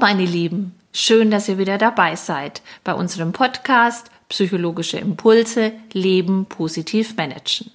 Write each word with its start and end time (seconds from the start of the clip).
meine 0.00 0.24
Lieben, 0.24 0.74
schön, 0.94 1.30
dass 1.30 1.48
ihr 1.48 1.58
wieder 1.58 1.76
dabei 1.76 2.16
seid 2.16 2.62
bei 2.84 2.94
unserem 2.94 3.32
Podcast 3.32 4.10
Psychologische 4.30 4.96
Impulse 4.96 5.72
Leben 5.92 6.46
positiv 6.46 7.16
managen. 7.16 7.70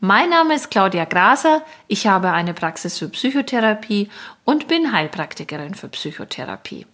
Mein 0.00 0.30
Name 0.30 0.54
ist 0.54 0.70
Claudia 0.70 1.04
Graser, 1.04 1.62
ich 1.86 2.08
habe 2.08 2.32
eine 2.32 2.52
Praxis 2.52 2.98
für 2.98 3.08
Psychotherapie 3.08 4.08
und 4.44 4.66
bin 4.66 4.92
Heilpraktikerin 4.92 5.74
für 5.74 5.88
Psychotherapie. 5.88 6.86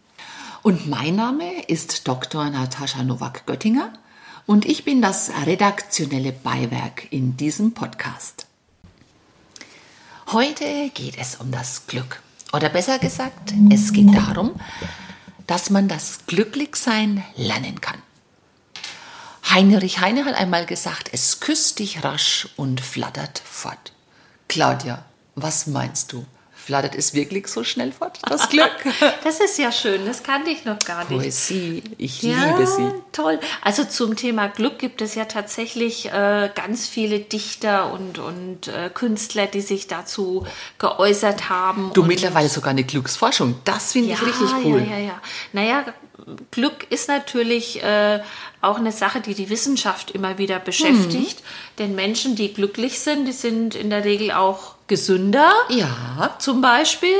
Und 0.62 0.87
mein 0.87 1.16
Name 1.16 1.62
ist 1.66 2.06
Dr. 2.06 2.51
Natascha 2.51 3.05
Nowak-Göttinger 3.05 3.91
und 4.45 4.66
ich 4.66 4.84
bin 4.84 5.01
das 5.01 5.30
redaktionelle 5.46 6.32
Beiwerk 6.32 7.10
in 7.10 7.38
diesem 7.38 7.73
Podcast. 7.73 8.46
Heute 10.32 10.91
geht 10.92 11.16
es 11.19 11.37
um 11.37 11.51
das 11.52 11.87
Glück. 11.87 12.23
Oder 12.54 12.68
besser 12.68 13.00
gesagt, 13.00 13.52
es 13.72 13.92
geht 13.92 14.14
darum, 14.14 14.52
dass 15.48 15.70
man 15.70 15.88
das 15.88 16.20
Glücklichsein 16.28 17.24
lernen 17.34 17.80
kann. 17.80 18.00
Heinrich 19.50 19.98
Heine 19.98 20.24
hat 20.24 20.36
einmal 20.36 20.64
gesagt, 20.64 21.10
es 21.12 21.40
küsst 21.40 21.80
dich 21.80 22.04
rasch 22.04 22.48
und 22.54 22.80
flattert 22.80 23.42
fort. 23.44 23.92
Claudia, 24.46 25.04
was 25.34 25.66
meinst 25.66 26.12
du? 26.12 26.24
Flattert 26.64 26.95
es 26.95 27.12
wirklich 27.12 27.48
so 27.48 27.62
schnell 27.62 27.92
fort, 27.92 28.20
das 28.27 28.48
Glück? 28.50 28.72
das 29.22 29.38
ist 29.41 29.59
ja 29.59 29.70
schön, 29.70 30.06
das 30.06 30.22
kannte 30.22 30.48
ich 30.48 30.64
noch 30.64 30.78
gar 30.78 31.00
nicht. 31.00 31.09
Poesie, 31.09 31.82
ich 31.98 32.22
ja, 32.22 32.52
liebe 32.56 32.66
sie. 32.66 32.91
Toll. 33.12 33.38
Also 33.60 33.84
zum 33.84 34.16
Thema 34.16 34.48
Glück 34.48 34.78
gibt 34.78 35.02
es 35.02 35.14
ja 35.14 35.27
tatsächlich 35.27 36.06
äh, 36.06 36.50
ganz 36.55 36.86
viele 36.86 37.20
Dichter 37.20 37.92
und, 37.92 38.19
und 38.19 38.69
äh, 38.69 38.89
Künstler, 38.89 39.47
die 39.47 39.61
sich 39.61 39.89
dazu 39.89 40.47
geäußert 40.78 41.50
haben. 41.50 41.91
Du 41.92 42.02
mittlerweile 42.02 42.48
sogar 42.48 42.70
eine 42.70 42.84
Glücksforschung, 42.84 43.56
das 43.64 43.92
finde 43.92 44.11
ja, 44.11 44.14
ich 44.14 44.27
richtig 44.27 44.48
cool. 44.64 44.80
Ja, 44.89 44.96
ja, 44.96 45.05
ja. 45.05 45.22
Naja, 45.52 45.84
Glück 46.50 46.86
ist 46.91 47.08
natürlich 47.08 47.83
äh, 47.83 48.20
auch 48.62 48.78
eine 48.78 48.92
Sache, 48.92 49.20
die 49.20 49.34
die 49.34 49.50
Wissenschaft 49.50 50.12
immer 50.12 50.39
wieder 50.39 50.58
beschäftigt. 50.58 51.41
Mhm. 51.41 51.77
Denn 51.78 51.94
Menschen, 51.94 52.36
die 52.36 52.55
glücklich 52.55 53.00
sind, 53.00 53.27
die 53.27 53.33
sind 53.33 53.74
in 53.74 53.91
der 53.91 54.05
Regel 54.05 54.30
auch 54.33 54.73
gesünder. 54.86 55.52
Ja. 55.68 56.34
Zum 56.38 56.60
Beispiel. 56.60 57.16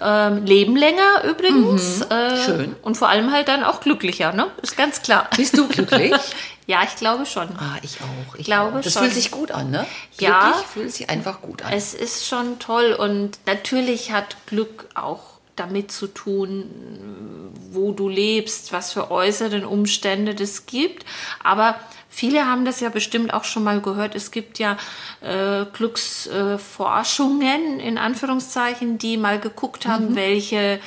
Ähm, 0.00 0.44
leben 0.44 0.76
länger 0.76 1.24
übrigens. 1.24 2.00
Mhm. 2.00 2.12
Äh, 2.12 2.44
Schön. 2.44 2.76
Und 2.82 2.96
vor 2.96 3.08
allem 3.08 3.32
halt 3.32 3.48
dann 3.48 3.64
auch 3.64 3.80
glücklicher, 3.80 4.32
ne? 4.32 4.46
Ist 4.62 4.76
ganz 4.76 5.02
klar. 5.02 5.28
Bist 5.36 5.58
du 5.58 5.66
glücklich? 5.66 6.14
ja, 6.68 6.82
ich 6.84 6.94
glaube 6.94 7.26
schon. 7.26 7.48
Ah, 7.58 7.78
ich 7.82 7.96
auch. 8.00 8.36
Ich 8.36 8.44
glaube 8.46 8.78
auch. 8.78 8.82
Das 8.82 8.92
schon. 8.92 9.02
fühlt 9.02 9.14
sich 9.14 9.32
gut 9.32 9.50
an, 9.50 9.72
ne? 9.72 9.86
Ja. 10.20 10.50
Glücklich 10.50 10.66
fühlt 10.66 10.92
sich 10.92 11.10
einfach 11.10 11.40
gut 11.40 11.62
an. 11.62 11.72
Es 11.72 11.94
ist 11.94 12.28
schon 12.28 12.60
toll 12.60 12.92
und 12.92 13.40
natürlich 13.46 14.12
hat 14.12 14.36
Glück 14.46 14.86
auch 14.94 15.38
damit 15.56 15.90
zu 15.90 16.06
tun, 16.06 17.50
wo 17.72 17.92
du 17.92 18.08
lebst, 18.08 18.72
was 18.72 18.92
für 18.92 19.10
äußeren 19.10 19.64
Umstände 19.64 20.36
das 20.36 20.66
gibt. 20.66 21.04
Aber 21.42 21.74
viele 22.08 22.46
haben 22.46 22.64
das 22.64 22.80
ja 22.80 22.88
bestimmt 22.88 23.32
auch 23.32 23.44
schon 23.44 23.64
mal 23.64 23.80
gehört. 23.80 24.14
Es 24.14 24.30
gibt 24.30 24.58
ja 24.58 24.76
äh, 25.20 25.64
Glücksforschungen 25.72 27.80
in 27.80 27.98
Anführungszeichen, 27.98 28.98
die 28.98 29.16
mal 29.16 29.38
geguckt 29.38 29.86
haben, 29.86 30.10
mhm. 30.10 30.16
welche 30.16 30.80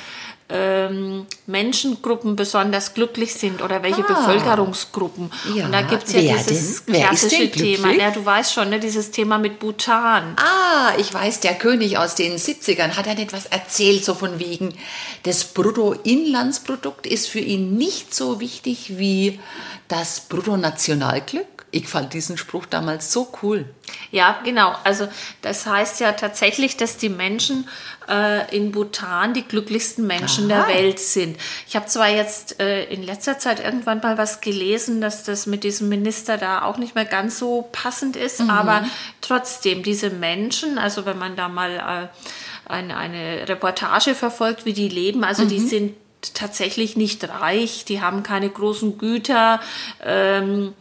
ähm, 0.52 1.26
Menschengruppen 1.46 2.36
besonders 2.36 2.94
glücklich 2.94 3.34
sind 3.34 3.62
oder 3.62 3.82
welche 3.82 4.04
ah. 4.04 4.12
Bevölkerungsgruppen. 4.12 5.30
Ja. 5.54 5.66
Und 5.66 5.72
da 5.72 5.82
gibt 5.82 6.04
es 6.04 6.12
ja 6.12 6.22
Wer 6.22 6.36
dieses 6.36 6.84
denn? 6.84 6.94
Klassische 6.94 7.50
Thema. 7.50 7.92
Ja, 7.92 8.10
du 8.10 8.24
weißt 8.24 8.52
schon, 8.52 8.70
ne, 8.70 8.78
dieses 8.78 9.10
Thema 9.10 9.38
mit 9.38 9.58
Bhutan. 9.58 10.36
Ah, 10.36 10.92
ich 10.98 11.12
weiß, 11.12 11.40
der 11.40 11.54
König 11.54 11.98
aus 11.98 12.14
den 12.14 12.36
70ern 12.36 12.96
hat 12.96 13.06
dann 13.06 13.18
etwas 13.18 13.46
erzählt, 13.46 14.04
so 14.04 14.14
von 14.14 14.38
wegen, 14.38 14.74
das 15.22 15.44
Bruttoinlandsprodukt 15.44 17.06
ist 17.06 17.28
für 17.28 17.40
ihn 17.40 17.74
nicht 17.76 18.14
so 18.14 18.40
wichtig 18.40 18.98
wie 18.98 19.40
das 19.88 20.20
Bruttonationalglück. 20.20 21.46
Ich 21.74 21.88
fand 21.88 22.12
diesen 22.12 22.36
Spruch 22.36 22.66
damals 22.66 23.12
so 23.12 23.32
cool. 23.42 23.64
Ja, 24.10 24.38
genau. 24.44 24.74
Also 24.84 25.08
das 25.40 25.64
heißt 25.64 26.00
ja 26.00 26.12
tatsächlich, 26.12 26.76
dass 26.76 26.98
die 26.98 27.08
Menschen 27.08 27.66
äh, 28.10 28.54
in 28.54 28.72
Bhutan 28.72 29.32
die 29.32 29.42
glücklichsten 29.42 30.06
Menschen 30.06 30.52
Aha. 30.52 30.66
der 30.66 30.74
Welt 30.76 30.98
sind. 31.00 31.38
Ich 31.66 31.74
habe 31.74 31.86
zwar 31.86 32.10
jetzt 32.10 32.60
äh, 32.60 32.84
in 32.84 33.02
letzter 33.02 33.38
Zeit 33.38 33.58
irgendwann 33.58 34.00
mal 34.00 34.18
was 34.18 34.42
gelesen, 34.42 35.00
dass 35.00 35.24
das 35.24 35.46
mit 35.46 35.64
diesem 35.64 35.88
Minister 35.88 36.36
da 36.36 36.62
auch 36.62 36.76
nicht 36.76 36.94
mehr 36.94 37.06
ganz 37.06 37.38
so 37.38 37.66
passend 37.72 38.16
ist, 38.16 38.40
Mhm. 38.40 38.50
aber 38.50 38.84
trotzdem 39.22 39.82
diese 39.82 40.10
Menschen, 40.10 40.76
also 40.76 41.06
wenn 41.06 41.16
man 41.18 41.36
da 41.36 41.48
mal 41.48 42.10
äh, 42.10 42.70
eine, 42.70 42.98
eine 42.98 43.48
Reportage 43.48 44.14
verfolgt, 44.14 44.66
wie 44.66 44.74
die 44.74 44.90
leben, 44.90 45.24
also 45.24 45.44
Mhm. 45.44 45.48
die 45.48 45.58
sind 45.60 45.96
tatsächlich 46.34 46.96
nicht 46.96 47.26
reich, 47.28 47.86
die 47.86 48.02
haben 48.02 48.22
keine 48.22 48.50
großen 48.50 48.98
Güter. 48.98 49.58
Ähm, 50.04 50.74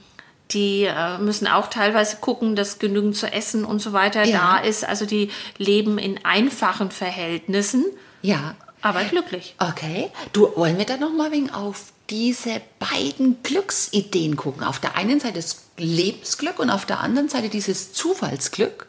die 0.52 0.84
äh, 0.84 1.18
müssen 1.18 1.48
auch 1.48 1.68
teilweise 1.70 2.18
gucken, 2.18 2.56
dass 2.56 2.78
genügend 2.80 3.16
zu 3.16 3.32
essen 3.32 3.66
und 3.66 3.80
so 3.80 3.94
weiter 3.94 4.24
Ja. 4.26 4.60
da 4.62 4.68
ist. 4.68 4.84
Also 4.88 5.06
die 5.06 5.30
leben 5.58 5.98
in 5.98 6.24
einfachen 6.26 6.92
Verhältnissen, 6.92 7.86
Ja, 8.22 8.56
aber 8.82 9.04
glücklich. 9.06 9.56
okay. 9.60 10.10
Du, 10.34 10.52
wollen 10.56 10.78
wir 10.78 10.86
da 10.86 10.98
noch 10.98 11.14
mal 11.14 11.32
wegen 11.32 11.50
auf 11.52 11.86
diese 12.10 12.62
beiden 12.80 13.42
Glücksideen 13.44 14.36
gucken? 14.36 14.64
Auf 14.64 14.80
der 14.80 14.96
einen 14.96 15.20
Seite 15.20 15.36
das 15.36 15.64
Lebensglück 15.78 16.60
und 16.60 16.70
auf 16.70 16.86
der 16.86 17.00
anderen 17.00 17.30
Seite 17.30 17.50
dieses 17.50 17.94
Zufallsglück. 17.94 18.88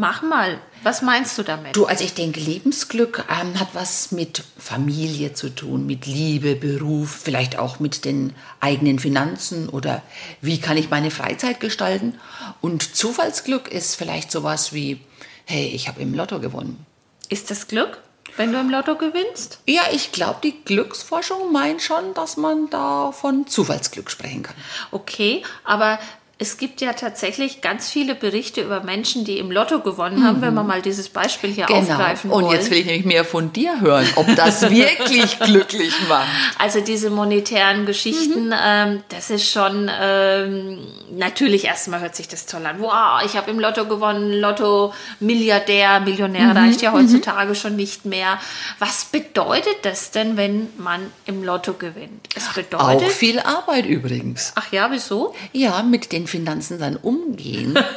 Mach 0.00 0.22
mal, 0.22 0.58
was 0.82 1.02
meinst 1.02 1.36
du 1.36 1.42
damit? 1.42 1.76
Du, 1.76 1.84
also 1.84 2.02
ich 2.02 2.14
denke, 2.14 2.40
Lebensglück 2.40 3.26
ähm, 3.28 3.60
hat 3.60 3.68
was 3.74 4.12
mit 4.12 4.42
Familie 4.56 5.34
zu 5.34 5.54
tun, 5.54 5.84
mit 5.84 6.06
Liebe, 6.06 6.56
Beruf, 6.56 7.20
vielleicht 7.22 7.58
auch 7.58 7.80
mit 7.80 8.06
den 8.06 8.32
eigenen 8.60 8.98
Finanzen 8.98 9.68
oder 9.68 10.00
wie 10.40 10.58
kann 10.58 10.78
ich 10.78 10.88
meine 10.88 11.10
Freizeit 11.10 11.60
gestalten. 11.60 12.18
Und 12.62 12.96
Zufallsglück 12.96 13.68
ist 13.68 13.94
vielleicht 13.94 14.32
sowas 14.32 14.72
wie, 14.72 15.02
hey, 15.44 15.66
ich 15.66 15.86
habe 15.86 16.00
im 16.00 16.14
Lotto 16.14 16.40
gewonnen. 16.40 16.86
Ist 17.28 17.50
das 17.50 17.68
Glück, 17.68 17.98
wenn 18.38 18.52
du 18.52 18.58
im 18.58 18.70
Lotto 18.70 18.96
gewinnst? 18.96 19.60
Ja, 19.66 19.82
ich 19.92 20.12
glaube, 20.12 20.38
die 20.42 20.64
Glücksforschung 20.64 21.52
meint 21.52 21.82
schon, 21.82 22.14
dass 22.14 22.38
man 22.38 22.70
da 22.70 23.12
von 23.12 23.46
Zufallsglück 23.46 24.10
sprechen 24.10 24.44
kann. 24.44 24.56
Okay, 24.92 25.42
aber 25.62 25.98
es 26.40 26.56
gibt 26.56 26.80
ja 26.80 26.94
tatsächlich 26.94 27.60
ganz 27.60 27.90
viele 27.90 28.14
Berichte 28.14 28.62
über 28.62 28.82
Menschen, 28.82 29.26
die 29.26 29.38
im 29.38 29.50
Lotto 29.50 29.80
gewonnen 29.80 30.24
haben, 30.24 30.40
wenn 30.40 30.54
wir 30.54 30.62
mal 30.62 30.80
dieses 30.80 31.10
Beispiel 31.10 31.50
hier 31.50 31.70
aufgreifen 31.70 32.30
wollen. 32.30 32.40
Genau. 32.40 32.50
Und 32.50 32.56
jetzt 32.56 32.70
will 32.70 32.78
ich 32.78 32.86
nämlich 32.86 33.04
mehr 33.04 33.26
von 33.26 33.52
dir 33.52 33.78
hören, 33.82 34.06
ob 34.16 34.34
das 34.36 34.62
wirklich 34.70 35.38
glücklich 35.38 35.92
macht. 36.08 36.26
Also 36.58 36.80
diese 36.80 37.10
monetären 37.10 37.84
Geschichten, 37.84 38.54
ähm, 38.58 39.02
das 39.10 39.28
ist 39.28 39.50
schon 39.50 39.90
ähm, 40.00 40.78
natürlich 41.12 41.66
erstmal 41.66 42.00
hört 42.00 42.16
sich 42.16 42.26
das 42.26 42.46
toll 42.46 42.64
an. 42.64 42.80
Wow, 42.80 43.22
ich 43.24 43.36
habe 43.36 43.50
im 43.50 43.60
Lotto 43.60 43.84
gewonnen, 43.84 44.32
Lotto 44.32 44.94
Milliardär, 45.20 46.00
Millionär 46.00 46.56
reicht 46.56 46.80
ja 46.80 46.92
heutzutage 46.92 47.54
schon 47.54 47.76
nicht 47.76 48.06
mehr. 48.06 48.38
Was 48.78 49.04
bedeutet 49.04 49.76
das 49.82 50.10
denn, 50.10 50.38
wenn 50.38 50.68
man 50.78 51.00
im 51.26 51.44
Lotto 51.44 51.74
gewinnt? 51.74 52.28
Es 52.34 52.48
Auch 52.48 52.54
bedeutet. 52.54 53.12
viel 53.12 53.40
Arbeit 53.40 53.84
übrigens. 53.84 54.52
Ach 54.54 54.72
ja, 54.72 54.90
wieso? 54.90 55.34
Ja, 55.52 55.82
mit 55.82 56.12
den 56.12 56.29
Finanzen 56.30 56.78
dann 56.78 56.96
umgehen. 56.96 57.78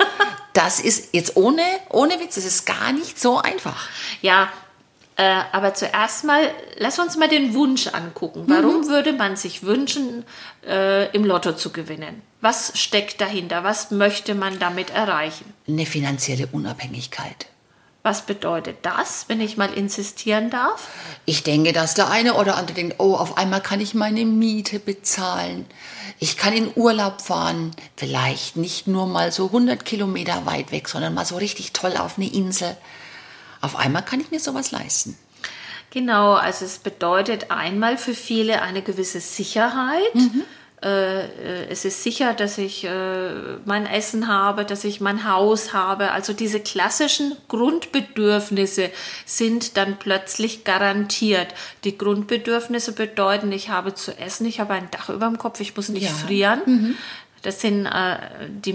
Das 0.55 0.79
ist 0.79 1.15
jetzt 1.15 1.35
ohne, 1.35 1.63
ohne 1.89 2.19
Witz, 2.19 2.35
das 2.35 2.45
ist 2.45 2.67
gar 2.67 2.91
nicht 2.93 3.19
so 3.19 3.39
einfach. 3.39 3.89
Ja, 4.21 4.49
äh, 5.15 5.39
aber 5.51 5.73
zuerst 5.73 6.25
mal, 6.25 6.47
lass 6.77 6.99
uns 6.99 7.17
mal 7.17 7.27
den 7.27 7.55
Wunsch 7.55 7.87
angucken. 7.87 8.43
Warum 8.45 8.81
Mhm. 8.81 8.87
würde 8.87 9.13
man 9.13 9.35
sich 9.35 9.63
wünschen, 9.63 10.23
äh, 10.63 11.09
im 11.09 11.25
Lotto 11.25 11.53
zu 11.53 11.71
gewinnen? 11.71 12.21
Was 12.41 12.73
steckt 12.79 13.19
dahinter? 13.19 13.63
Was 13.63 13.89
möchte 13.89 14.35
man 14.35 14.59
damit 14.59 14.91
erreichen? 14.91 15.51
Eine 15.67 15.87
finanzielle 15.87 16.45
Unabhängigkeit. 16.51 17.47
Was 18.03 18.25
bedeutet 18.25 18.79
das, 18.81 19.25
wenn 19.29 19.39
ich 19.39 19.55
mal 19.55 19.73
insistieren 19.73 20.49
darf? 20.49 20.89
Ich 21.25 21.43
denke, 21.43 21.71
dass 21.71 21.93
der 21.93 22.09
eine 22.09 22.33
oder 22.33 22.57
andere 22.57 22.75
denkt, 22.75 22.95
oh, 22.99 23.15
auf 23.15 23.37
einmal 23.37 23.61
kann 23.61 23.79
ich 23.79 23.93
meine 23.93 24.25
Miete 24.25 24.79
bezahlen. 24.79 25.65
Ich 26.19 26.35
kann 26.35 26.51
in 26.51 26.69
Urlaub 26.75 27.21
fahren, 27.21 27.71
vielleicht 27.95 28.57
nicht 28.57 28.87
nur 28.87 29.07
mal 29.07 29.31
so 29.31 29.45
100 29.45 29.85
Kilometer 29.85 30.45
weit 30.45 30.73
weg, 30.73 30.89
sondern 30.89 31.13
mal 31.13 31.25
so 31.25 31.37
richtig 31.37 31.71
toll 31.71 31.95
auf 31.95 32.17
eine 32.17 32.29
Insel. 32.29 32.75
Auf 33.61 33.77
einmal 33.77 34.03
kann 34.03 34.19
ich 34.19 34.31
mir 34.31 34.41
sowas 34.41 34.71
leisten. 34.71 35.17
Genau, 35.89 36.33
also 36.33 36.65
es 36.65 36.79
bedeutet 36.79 37.51
einmal 37.51 37.97
für 37.97 38.15
viele 38.15 38.61
eine 38.61 38.81
gewisse 38.81 39.21
Sicherheit. 39.21 40.13
Äh, 40.15 40.19
es 40.85 41.85
ist 41.85 42.03
sicher, 42.03 42.33
dass 42.33 42.57
ich 42.57 42.83
äh, 42.83 43.29
mein 43.65 43.85
Essen 43.85 44.27
habe, 44.27 44.65
dass 44.65 44.83
ich 44.83 44.99
mein 44.99 45.29
Haus 45.29 45.71
habe. 45.73 46.11
Also 46.11 46.33
diese 46.33 46.59
klassischen 46.59 47.35
Grundbedürfnisse 47.47 48.89
sind 49.25 49.77
dann 49.77 49.97
plötzlich 49.97 50.63
garantiert. 50.63 51.47
Die 51.83 51.97
Grundbedürfnisse 51.97 52.91
bedeuten, 52.93 53.51
ich 53.51 53.69
habe 53.69 53.93
zu 53.93 54.17
essen, 54.17 54.45
ich 54.45 54.59
habe 54.59 54.73
ein 54.73 54.89
Dach 54.91 55.09
über 55.09 55.27
dem 55.27 55.37
Kopf, 55.37 55.59
ich 55.59 55.75
muss 55.75 55.89
nicht 55.89 56.03
Ja. 56.03 56.09
frieren. 56.11 56.95
Das 57.43 57.59
sind 57.59 57.85
äh, 57.85 58.15
die, 58.49 58.73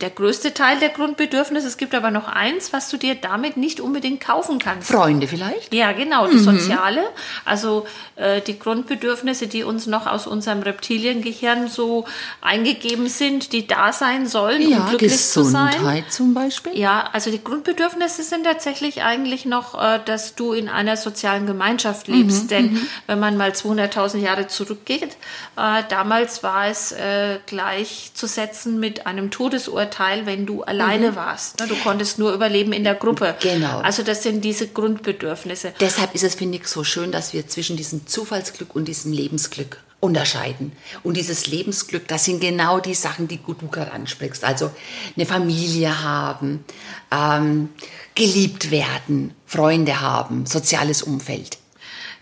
der 0.00 0.10
größte 0.10 0.52
Teil 0.52 0.80
der 0.80 0.88
Grundbedürfnisse. 0.88 1.68
Es 1.68 1.76
gibt 1.76 1.94
aber 1.94 2.10
noch 2.10 2.26
eins, 2.26 2.72
was 2.72 2.90
du 2.90 2.96
dir 2.96 3.14
damit 3.14 3.56
nicht 3.56 3.80
unbedingt 3.80 4.20
kaufen 4.20 4.58
kannst. 4.58 4.90
Freunde 4.90 5.28
vielleicht? 5.28 5.72
Ja, 5.72 5.92
genau, 5.92 6.26
das 6.26 6.42
Soziale. 6.42 7.04
Also 7.44 7.86
äh, 8.16 8.40
die 8.40 8.58
Grundbedürfnisse, 8.58 9.46
die 9.46 9.62
uns 9.62 9.86
noch 9.86 10.08
aus 10.08 10.26
unserem 10.26 10.62
Reptiliengehirn 10.62 11.68
so 11.68 12.04
eingegeben 12.40 13.08
sind, 13.08 13.52
die 13.52 13.66
da 13.66 13.92
sein 13.92 14.26
sollen, 14.26 14.66
um 14.66 14.72
Ja, 14.72 14.86
glücklich 14.88 15.16
zu 15.16 15.44
sein. 15.44 15.70
Gesundheit 15.70 16.12
zum 16.12 16.34
Beispiel. 16.34 16.76
Ja, 16.76 17.08
also 17.12 17.30
die 17.30 17.42
Grundbedürfnisse 17.42 18.24
sind 18.24 18.44
tatsächlich 18.44 19.02
eigentlich 19.02 19.44
noch, 19.44 19.80
äh, 19.80 20.00
dass 20.04 20.34
du 20.34 20.52
in 20.52 20.68
einer 20.68 20.96
sozialen 20.96 21.46
Gemeinschaft 21.46 22.08
lebst. 22.08 22.50
Denn 22.50 22.88
wenn 23.06 23.20
man 23.20 23.36
mal 23.36 23.50
200.000 23.50 24.18
Jahre 24.18 24.48
zurückgeht, 24.48 25.16
äh, 25.56 25.82
damals 25.88 26.42
war 26.42 26.66
es 26.66 26.90
äh, 26.90 27.38
gleichzusetzen 27.84 28.80
mit 28.80 29.06
einem 29.06 29.30
Todesurteil, 29.30 30.26
wenn 30.26 30.46
du 30.46 30.62
alleine 30.62 31.16
warst. 31.16 31.60
Ne? 31.60 31.66
Du 31.66 31.76
konntest 31.76 32.18
nur 32.18 32.32
überleben 32.32 32.72
in 32.72 32.84
der 32.84 32.94
Gruppe. 32.94 33.34
Genau. 33.40 33.80
Also 33.80 34.02
das 34.02 34.22
sind 34.22 34.44
diese 34.44 34.68
Grundbedürfnisse. 34.68 35.74
Deshalb 35.80 36.14
ist 36.14 36.24
es, 36.24 36.34
finde 36.34 36.58
ich, 36.58 36.66
so 36.66 36.84
schön, 36.84 37.12
dass 37.12 37.32
wir 37.32 37.46
zwischen 37.46 37.76
diesem 37.76 38.06
Zufallsglück 38.06 38.74
und 38.74 38.86
diesem 38.86 39.12
Lebensglück 39.12 39.78
unterscheiden. 40.00 40.72
Und 41.02 41.16
dieses 41.16 41.46
Lebensglück, 41.46 42.08
das 42.08 42.24
sind 42.24 42.40
genau 42.40 42.80
die 42.80 42.94
Sachen, 42.94 43.28
die 43.28 43.38
du 43.38 43.68
gerade 43.68 43.92
ansprichst. 43.92 44.44
Also 44.44 44.70
eine 45.16 45.26
Familie 45.26 46.02
haben, 46.02 46.64
ähm, 47.10 47.70
geliebt 48.14 48.70
werden, 48.70 49.34
Freunde 49.46 50.00
haben, 50.00 50.46
soziales 50.46 51.02
Umfeld. 51.02 51.58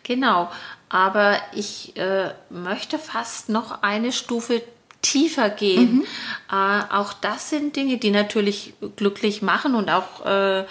Genau, 0.05 0.51
aber 0.89 1.37
ich 1.55 1.97
äh, 1.97 2.33
möchte 2.51 2.99
fast 2.99 3.49
noch 3.49 3.83
eine 3.83 4.13
Stufe 4.13 4.63
tiefer 5.03 5.51
gehen. 5.51 6.05
Äh, 6.51 6.55
auch 6.95 7.13
das 7.13 7.51
sind 7.51 7.77
Dinge, 7.77 7.99
die 7.99 8.11
natürlich 8.11 8.73
glücklich 8.97 9.43
machen 9.43 9.75
und 9.75 9.91
auch 9.91 10.25
äh, 10.25 10.65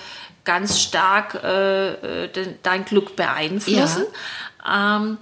ganz 0.44 0.80
stark 0.82 1.36
äh, 1.44 2.24
äh, 2.24 2.28
de- 2.30 2.56
dein 2.64 2.86
Glück 2.86 3.16
beeinflussen. 3.16 4.06
Ähm, 4.68 5.18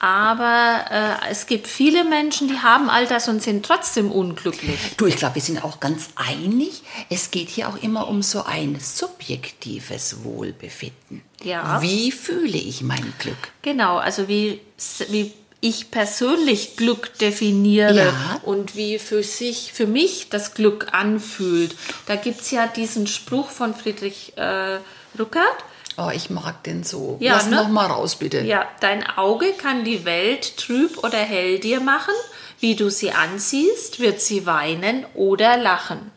aber 0.00 0.84
äh, 0.90 1.30
es 1.30 1.46
gibt 1.46 1.66
viele 1.66 2.04
Menschen, 2.04 2.48
die 2.48 2.58
haben 2.58 2.90
all 2.90 3.06
das 3.06 3.26
und 3.28 3.42
sind 3.42 3.64
trotzdem 3.64 4.10
unglücklich. 4.12 4.78
Du, 4.98 5.06
ich 5.06 5.16
glaube, 5.16 5.36
wir 5.36 5.42
sind 5.42 5.64
auch 5.64 5.80
ganz 5.80 6.10
einig. 6.14 6.82
Es 7.08 7.30
geht 7.30 7.48
hier 7.48 7.68
auch 7.68 7.76
immer 7.82 8.08
um 8.08 8.22
so 8.22 8.44
ein 8.44 8.78
subjektives 8.78 10.22
Wohlbefinden. 10.22 11.22
Ja. 11.42 11.80
Wie 11.80 12.12
fühle 12.12 12.58
ich 12.58 12.82
mein 12.82 13.14
Glück? 13.18 13.36
Genau, 13.62 13.96
also 13.96 14.28
wie, 14.28 14.60
wie 15.08 15.32
ich 15.64 15.90
persönlich 15.90 16.76
Glück 16.76 17.16
definiere 17.18 17.94
Ja. 18.08 18.40
und 18.42 18.76
wie 18.76 18.98
für 18.98 19.22
sich, 19.22 19.72
für 19.72 19.86
mich 19.86 20.28
das 20.28 20.52
Glück 20.52 20.88
anfühlt. 20.92 21.74
Da 22.04 22.16
gibt 22.16 22.42
es 22.42 22.50
ja 22.50 22.66
diesen 22.66 23.06
Spruch 23.06 23.48
von 23.48 23.74
Friedrich 23.74 24.34
äh, 24.36 24.78
Rückert. 25.18 25.56
Oh, 25.96 26.10
ich 26.12 26.28
mag 26.28 26.62
den 26.64 26.84
so. 26.84 27.16
Ja, 27.20 27.34
Lass 27.36 27.46
ne? 27.46 27.56
noch 27.56 27.68
mal 27.68 27.86
raus, 27.86 28.16
bitte. 28.16 28.40
Ja, 28.40 28.68
dein 28.80 29.06
Auge 29.16 29.54
kann 29.56 29.84
die 29.84 30.04
Welt 30.04 30.58
trüb 30.58 31.02
oder 31.02 31.16
hell 31.18 31.58
dir 31.60 31.80
machen. 31.80 32.12
Wie 32.60 32.76
du 32.76 32.90
sie 32.90 33.12
ansiehst, 33.12 34.00
wird 34.00 34.20
sie 34.20 34.44
weinen 34.44 35.06
oder 35.14 35.56
lachen. 35.56 36.10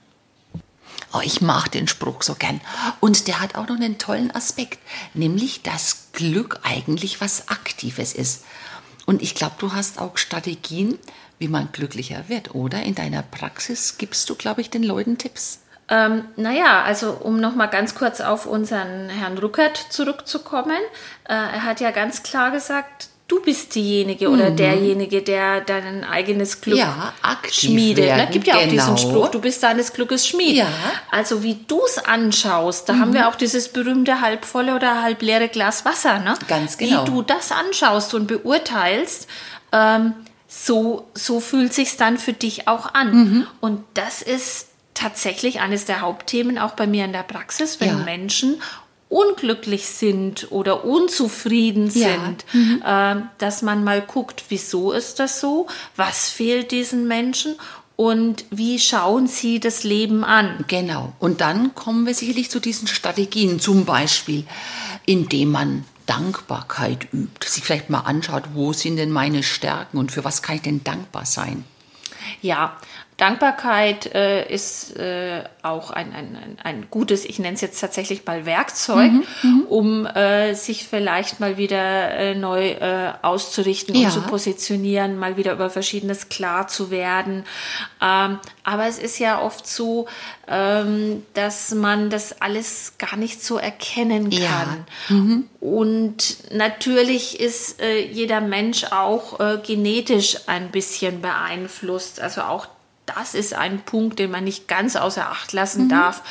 Oh, 1.13 1.21
ich 1.23 1.39
mag 1.39 1.71
den 1.71 1.87
Spruch 1.87 2.21
so 2.21 2.35
gern. 2.35 2.59
Und 2.99 3.27
der 3.29 3.39
hat 3.39 3.55
auch 3.55 3.67
noch 3.69 3.77
einen 3.77 3.97
tollen 3.97 4.29
Aspekt, 4.35 4.79
nämlich 5.13 5.61
dass 5.61 6.07
Glück 6.11 6.59
eigentlich 6.63 7.21
was 7.21 7.47
Aktives 7.47 8.11
ist. 8.11 8.43
Und 9.07 9.21
ich 9.21 9.35
glaube, 9.35 9.55
du 9.57 9.73
hast 9.73 9.99
auch 9.99 10.17
Strategien, 10.17 10.99
wie 11.39 11.47
man 11.47 11.71
glücklicher 11.71 12.25
wird, 12.27 12.53
oder? 12.53 12.83
In 12.83 12.93
deiner 12.93 13.21
Praxis 13.23 13.97
gibst 13.97 14.29
du, 14.29 14.35
glaube 14.35 14.59
ich, 14.59 14.69
den 14.69 14.83
Leuten 14.83 15.17
Tipps. 15.17 15.61
Ähm, 15.87 16.25
naja, 16.35 16.83
also 16.83 17.13
um 17.13 17.39
nochmal 17.39 17.69
ganz 17.69 17.95
kurz 17.95 18.19
auf 18.19 18.45
unseren 18.45 19.07
Herrn 19.07 19.37
Ruckert 19.37 19.77
zurückzukommen. 19.77 20.81
Äh, 21.23 21.33
er 21.35 21.63
hat 21.63 21.79
ja 21.79 21.91
ganz 21.91 22.21
klar 22.21 22.51
gesagt, 22.51 23.07
du 23.27 23.41
bist 23.41 23.75
diejenige 23.75 24.29
oder 24.29 24.51
derjenige, 24.51 25.21
der 25.21 25.61
dein 25.61 26.03
eigenes 26.03 26.61
Glück 26.61 26.77
Mhm. 26.77 26.81
Ja, 26.81 27.13
schmiedet. 27.51 28.05
Ne? 28.05 28.11
werden, 28.11 28.31
Gibt 28.31 28.47
ja 28.47 28.55
auch 28.55 28.59
genau. 28.59 28.71
diesen 28.71 28.97
Spruch, 28.97 29.29
du 29.29 29.41
bist 29.41 29.61
deines 29.63 29.93
Glückes 29.93 30.27
Schmied. 30.27 30.55
Ja. 30.55 30.65
Mhm. 30.65 30.71
Also 31.11 31.43
wie 31.43 31.57
du 31.67 31.81
es 31.85 31.97
anschaust, 31.97 32.87
da 32.87 32.97
haben 32.99 33.13
wir 33.13 33.27
auch 33.27 33.35
dieses 33.35 33.69
berühmte 33.69 34.21
halbvolle 34.21 34.75
oder 34.75 35.01
halbleere 35.01 35.49
Glas 35.49 35.83
Wasser. 35.85 36.19
Ne? 36.19 36.35
Ganz 36.47 36.77
genau. 36.77 37.01
Wie 37.01 37.05
du 37.11 37.21
das 37.21 37.51
anschaust 37.51 38.13
und 38.13 38.27
beurteilst, 38.27 39.27
ähm, 39.71 40.13
so, 40.47 41.07
so 41.13 41.39
fühlt 41.41 41.73
sich's 41.73 41.97
dann 41.97 42.17
für 42.17 42.33
dich 42.33 42.67
auch 42.67 42.93
an. 42.93 43.11
Mhm. 43.13 43.47
Und 43.59 43.83
das 43.93 44.21
ist 44.21 44.67
tatsächlich 44.93 45.59
eines 45.59 45.85
der 45.85 46.01
Hauptthemen 46.01 46.57
auch 46.57 46.71
bei 46.71 46.87
mir 46.87 47.05
in 47.05 47.13
der 47.13 47.23
Praxis, 47.23 47.79
wenn 47.79 47.89
Ja. 47.89 47.95
Menschen 47.95 48.61
unglücklich 49.09 49.87
sind 49.87 50.51
oder 50.51 50.83
unzufrieden 50.83 51.89
Ja. 51.93 52.09
sind, 52.09 52.45
ähm, 52.85 53.29
dass 53.37 53.61
man 53.61 53.83
mal 53.83 54.01
guckt, 54.01 54.43
wieso 54.49 54.91
ist 54.91 55.19
das 55.19 55.39
so, 55.39 55.67
was 55.95 56.29
fehlt 56.29 56.71
diesen 56.71 57.07
Menschen 57.07 57.55
und 57.95 58.45
wie 58.51 58.79
schauen 58.79 59.27
sie 59.27 59.59
das 59.59 59.83
Leben 59.83 60.23
an. 60.23 60.63
Genau. 60.67 61.13
Und 61.19 61.41
dann 61.41 61.73
kommen 61.73 62.05
wir 62.05 62.13
sicherlich 62.13 62.49
zu 62.51 62.59
diesen 62.59 62.87
Strategien, 62.87 63.59
zum 63.59 63.85
Beispiel, 63.85 64.45
indem 65.05 65.51
man 65.51 65.85
Dankbarkeit 66.05 67.07
übt, 67.13 67.47
sich 67.47 67.63
vielleicht 67.63 67.89
mal 67.89 68.01
anschaut, 68.01 68.43
wo 68.53 68.71
sind 68.73 68.97
denn 68.97 69.11
meine 69.11 69.43
Stärken 69.43 69.97
und 69.97 70.11
für 70.11 70.23
was 70.23 70.41
kann 70.41 70.57
ich 70.57 70.61
denn 70.61 70.83
dankbar 70.83 71.25
sein? 71.25 71.63
Ja, 72.41 72.77
Dankbarkeit 73.17 74.13
äh, 74.13 74.47
ist 74.47 74.95
äh, 74.95 75.43
auch 75.63 75.89
ein, 75.89 76.13
ein, 76.13 76.57
ein, 76.63 76.87
gutes, 76.91 77.25
ich 77.25 77.39
nenne 77.39 77.55
es 77.55 77.61
jetzt 77.61 77.79
tatsächlich 77.81 78.23
mal 78.27 78.45
Werkzeug, 78.45 79.11
um 79.69 80.05
äh, 80.05 80.53
sich 80.53 80.87
vielleicht 80.87 81.39
mal 81.39 81.57
wieder 81.57 82.11
äh, 82.11 82.35
neu 82.35 82.69
äh, 82.73 83.13
auszurichten 83.23 83.95
Ja. 83.95 84.05
und 84.07 84.13
zu 84.13 84.21
positionieren, 84.21 85.17
mal 85.17 85.35
wieder 85.35 85.53
über 85.53 85.71
Verschiedenes 85.71 86.29
klar 86.29 86.67
zu 86.67 86.91
werden. 86.91 87.43
Ähm, 88.03 88.37
aber 88.63 88.85
es 88.85 88.99
ist 88.99 89.17
ja 89.17 89.41
oft 89.41 89.65
so, 89.65 90.07
ähm, 90.47 91.23
dass 91.33 91.73
man 91.73 92.11
das 92.11 92.39
alles 92.39 92.93
gar 92.99 93.15
nicht 93.17 93.43
so 93.43 93.57
erkennen 93.57 94.29
Ja. 94.29 94.67
kann. 95.09 95.49
Und 95.59 96.37
natürlich 96.53 97.39
ist 97.39 97.81
äh, 97.81 97.99
jeder 98.05 98.41
Mensch 98.41 98.83
auch 98.91 99.39
äh, 99.39 99.57
genetisch 99.65 100.37
ein 100.45 100.69
bisschen 100.69 101.21
beeinflusst. 101.21 102.21
Also 102.21 102.41
auch 102.41 102.67
das 103.15 103.33
ist 103.33 103.53
ein 103.53 103.79
Punkt, 103.81 104.19
den 104.19 104.29
man 104.31 104.43
nicht 104.43 104.67
ganz 104.67 104.95
außer 104.95 105.29
Acht 105.31 105.53
lassen 105.53 105.87
darf. 105.89 106.21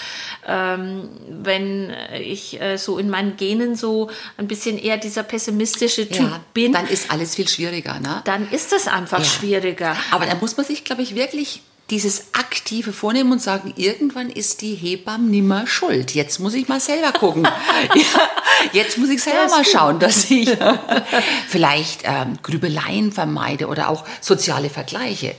Ähm, 0.46 1.08
wenn 1.28 1.92
ich 2.20 2.60
äh, 2.60 2.76
so 2.76 2.98
in 2.98 3.08
meinen 3.10 3.36
Genen 3.36 3.76
so 3.76 4.10
ein 4.36 4.46
bisschen 4.46 4.78
eher 4.78 4.96
dieser 4.98 5.22
pessimistische 5.22 6.06
Typ 6.08 6.20
Ja, 6.20 6.40
bin, 6.54 6.72
dann 6.72 6.86
ist 6.86 7.10
alles 7.10 7.34
viel 7.34 7.48
schwieriger, 7.48 7.98
ne? 8.00 8.20
dann 8.24 8.50
ist 8.50 8.72
es 8.72 8.88
einfach 8.88 9.18
Ja. 9.20 9.24
schwieriger. 9.24 9.96
Aber 10.10 10.26
da 10.26 10.34
muss 10.36 10.56
man 10.56 10.66
sich, 10.66 10.84
glaube 10.84 11.02
ich, 11.02 11.14
wirklich 11.14 11.62
dieses 11.88 12.34
Aktive 12.34 12.92
vornehmen 12.92 13.30
und 13.30 13.40
sagen, 13.40 13.72
irgendwann 13.76 14.28
ist 14.28 14.60
die 14.60 14.74
Hebamme 14.74 15.24
nimmer 15.28 15.66
schuld. 15.68 16.14
Jetzt 16.14 16.40
muss 16.40 16.52
ich 16.54 16.66
mal 16.68 16.80
selber 16.80 17.12
gucken. 17.12 17.44
ja, 17.94 18.20
jetzt 18.72 18.98
muss 18.98 19.08
ich 19.08 19.22
selber 19.22 19.46
mal 19.48 19.62
gut. 19.62 19.68
schauen, 19.72 19.98
dass 20.00 20.28
ich 20.30 20.50
vielleicht 21.48 22.00
ähm, 22.04 22.38
Grübeleien 22.42 23.12
vermeide 23.12 23.68
oder 23.68 23.88
auch 23.88 24.04
soziale 24.20 24.68
Vergleiche. 24.68 25.36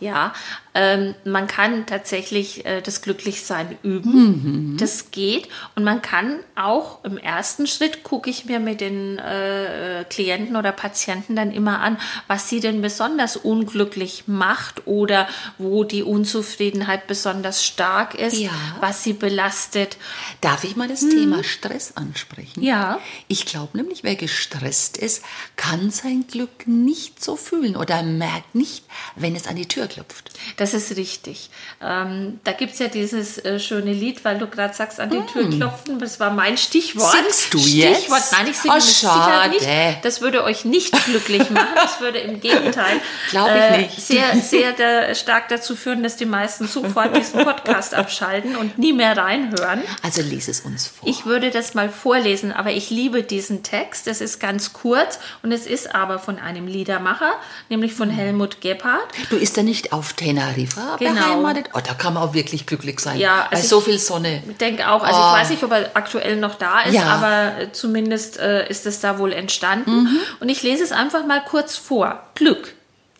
Ja, 0.00 0.32
ähm, 0.74 1.14
man 1.24 1.46
kann 1.46 1.84
tatsächlich 1.86 2.64
äh, 2.64 2.80
das 2.80 3.02
Glücklichsein 3.02 3.76
üben. 3.82 4.76
Das 4.78 5.10
geht. 5.10 5.48
Und 5.74 5.84
man 5.84 6.00
kann 6.00 6.38
auch 6.56 7.04
im 7.04 7.18
ersten 7.18 7.66
Schritt, 7.66 8.02
gucke 8.04 8.30
ich 8.30 8.46
mir 8.46 8.58
mit 8.58 8.80
den 8.80 9.18
äh, 9.18 10.04
Klienten 10.08 10.56
oder 10.56 10.72
Patienten 10.72 11.36
dann 11.36 11.50
immer 11.52 11.80
an, 11.80 11.98
was 12.26 12.48
sie 12.48 12.60
denn 12.60 12.80
besonders 12.80 13.36
unglücklich 13.36 14.24
macht 14.26 14.86
oder 14.86 15.28
wo 15.58 15.84
die 15.84 16.02
Unzufriedenheit 16.02 17.06
besonders 17.06 17.64
stark 17.64 18.14
ist, 18.14 18.38
Ja. 18.38 18.50
was 18.80 19.04
sie 19.04 19.12
belastet. 19.12 19.96
Darf 20.40 20.64
ich 20.64 20.76
mal 20.76 20.88
das 20.88 21.00
Thema 21.00 21.44
Stress 21.44 21.96
ansprechen? 21.96 22.62
Ja. 22.62 22.98
Ich 23.28 23.44
glaube 23.46 23.76
nämlich, 23.76 24.04
wer 24.04 24.16
gestresst 24.16 24.96
ist, 24.96 25.22
kann 25.56 25.90
sein 25.90 26.24
Glück 26.30 26.66
nicht 26.66 27.22
so 27.22 27.36
fühlen 27.36 27.76
oder 27.76 28.02
merkt 28.02 28.54
nicht, 28.54 28.84
wenn 29.16 29.36
es 29.36 29.46
an 29.46 29.56
die 29.56 29.68
Tür 29.68 29.86
klopft. 29.86 30.30
Das 30.56 30.61
ist 30.74 30.96
richtig. 30.96 31.50
Ähm, 31.82 32.40
da 32.44 32.52
gibt 32.52 32.74
es 32.74 32.78
ja 32.78 32.88
dieses 32.88 33.38
äh, 33.38 33.58
schöne 33.58 33.92
Lied, 33.92 34.24
weil 34.24 34.38
du 34.38 34.46
gerade 34.46 34.74
sagst, 34.74 35.00
an 35.00 35.10
die 35.10 35.20
Tür 35.32 35.50
klopfen. 35.50 35.98
Das 35.98 36.20
war 36.20 36.30
mein 36.30 36.56
Stichwort. 36.56 37.12
Hm. 37.12 37.22
Singst 37.24 37.54
du 37.54 37.58
Stichwort, 37.58 38.20
jetzt? 38.20 38.32
nein, 38.32 38.46
ich 38.48 38.56
singe 38.58 38.74
Oh, 38.74 38.76
mit. 38.76 38.84
Sicherheit 38.84 39.50
nicht. 39.50 40.04
Das 40.04 40.20
würde 40.20 40.44
euch 40.44 40.64
nicht 40.64 40.92
glücklich 41.04 41.50
machen. 41.50 41.74
Das 41.74 42.00
würde 42.00 42.18
im 42.18 42.40
Gegenteil 42.40 43.00
äh, 43.32 43.88
sehr, 43.98 44.36
sehr 44.36 44.72
da, 44.72 45.14
stark 45.14 45.48
dazu 45.48 45.74
führen, 45.74 46.02
dass 46.02 46.16
die 46.16 46.26
meisten 46.26 46.68
sofort 46.68 47.16
diesen 47.16 47.44
Podcast 47.44 47.94
abschalten 47.94 48.56
und 48.56 48.78
nie 48.78 48.92
mehr 48.92 49.16
reinhören. 49.16 49.82
Also 50.02 50.22
lies 50.22 50.48
es 50.48 50.60
uns 50.60 50.86
vor. 50.86 51.08
Ich 51.08 51.26
würde 51.26 51.50
das 51.50 51.74
mal 51.74 51.88
vorlesen, 51.88 52.52
aber 52.52 52.70
ich 52.70 52.90
liebe 52.90 53.22
diesen 53.22 53.62
Text. 53.62 54.06
Es 54.06 54.20
ist 54.20 54.38
ganz 54.38 54.72
kurz 54.72 55.18
und 55.42 55.52
es 55.52 55.66
ist 55.66 55.94
aber 55.94 56.18
von 56.18 56.38
einem 56.38 56.66
Liedermacher, 56.66 57.32
nämlich 57.68 57.94
von 57.94 58.10
Helmut 58.10 58.60
Gebhardt. 58.60 59.08
Du 59.30 59.36
ist 59.36 59.56
er 59.56 59.62
nicht 59.62 59.92
auf 59.92 60.12
Teneriffa 60.12 60.51
Teneriffa 60.54 60.96
Genau. 60.98 61.14
beheimatet. 61.14 61.70
Oh, 61.74 61.80
da 61.86 61.94
kann 61.94 62.14
man 62.14 62.22
auch 62.22 62.34
wirklich 62.34 62.66
glücklich 62.66 63.00
sein. 63.00 63.18
Ja, 63.18 63.48
Bei 63.50 63.56
also 63.56 63.68
so 63.68 63.78
ich- 63.78 63.84
viel 63.84 63.98
Sonne. 63.98 64.42
Ich 64.48 64.56
denke 64.56 64.88
auch, 64.90 65.02
also 65.02 65.18
Oh. 65.20 65.24
ich 65.34 65.40
weiß 65.40 65.50
nicht, 65.50 65.62
ob 65.64 65.72
er 65.72 65.90
aktuell 65.94 66.36
noch 66.36 66.54
da 66.56 66.80
ist, 66.82 66.94
Ja. 66.94 67.04
aber 67.04 67.60
äh, 67.62 67.72
zumindest 67.72 68.38
äh, 68.38 68.68
ist 68.68 68.86
es 68.86 69.00
da 69.00 69.18
wohl 69.18 69.32
entstanden. 69.32 70.04
Mhm. 70.04 70.18
Und 70.40 70.48
ich 70.48 70.62
lese 70.62 70.82
es 70.84 70.92
einfach 70.92 71.26
mal 71.26 71.42
kurz 71.44 71.76
vor. 71.76 72.22
Glück. 72.34 72.74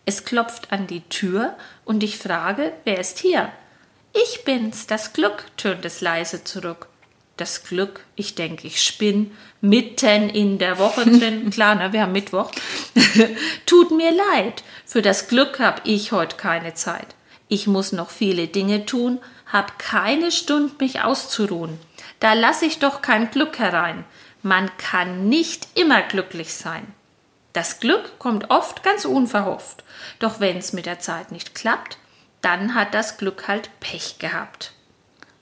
Es 0.04 0.24
klopft 0.24 0.72
an 0.72 0.86
die 0.86 1.02
Tür 1.08 1.54
und 1.84 2.02
ich 2.02 2.18
frage, 2.18 2.72
wer 2.84 2.98
ist 2.98 3.18
hier? 3.18 3.50
Ich 4.12 4.44
bin's, 4.44 4.86
das 4.86 5.12
Glück, 5.12 5.44
tönt 5.56 5.84
es 5.84 6.00
leise 6.00 6.44
zurück. 6.44 6.88
Das 7.38 7.64
Glück, 7.64 8.00
ich 8.14 8.34
denke, 8.34 8.66
ich 8.66 8.82
spinn, 8.82 9.30
mitten 9.62 10.28
in 10.28 10.58
der 10.58 10.78
Woche 10.78 11.04
drin. 11.06 11.48
Klar, 11.50 11.76
ne, 11.76 11.92
wir 11.92 12.02
haben 12.02 12.12
Mittwoch. 12.12 12.50
Tut 13.66 13.90
mir 13.90 14.10
leid, 14.10 14.62
für 14.84 15.02
das 15.02 15.28
Glück 15.28 15.58
hab 15.60 15.80
ich 15.84 16.12
heute 16.12 16.36
keine 16.36 16.74
Zeit. 16.74 17.06
Ich 17.52 17.66
muss 17.66 17.92
noch 17.92 18.08
viele 18.08 18.48
Dinge 18.48 18.86
tun, 18.86 19.20
hab 19.44 19.78
keine 19.78 20.32
Stund, 20.32 20.80
mich 20.80 21.02
auszuruhen. 21.02 21.78
Da 22.18 22.32
lass 22.32 22.62
ich 22.62 22.78
doch 22.78 23.02
kein 23.02 23.30
Glück 23.30 23.58
herein. 23.58 24.06
Man 24.42 24.70
kann 24.78 25.28
nicht 25.28 25.68
immer 25.74 26.00
glücklich 26.00 26.54
sein. 26.54 26.86
Das 27.52 27.78
Glück 27.78 28.18
kommt 28.18 28.48
oft 28.50 28.82
ganz 28.82 29.04
unverhofft. 29.04 29.84
Doch 30.18 30.40
wenn's 30.40 30.72
mit 30.72 30.86
der 30.86 30.98
Zeit 31.00 31.30
nicht 31.30 31.54
klappt, 31.54 31.98
dann 32.40 32.74
hat 32.74 32.94
das 32.94 33.18
Glück 33.18 33.46
halt 33.48 33.68
Pech 33.80 34.18
gehabt. 34.18 34.72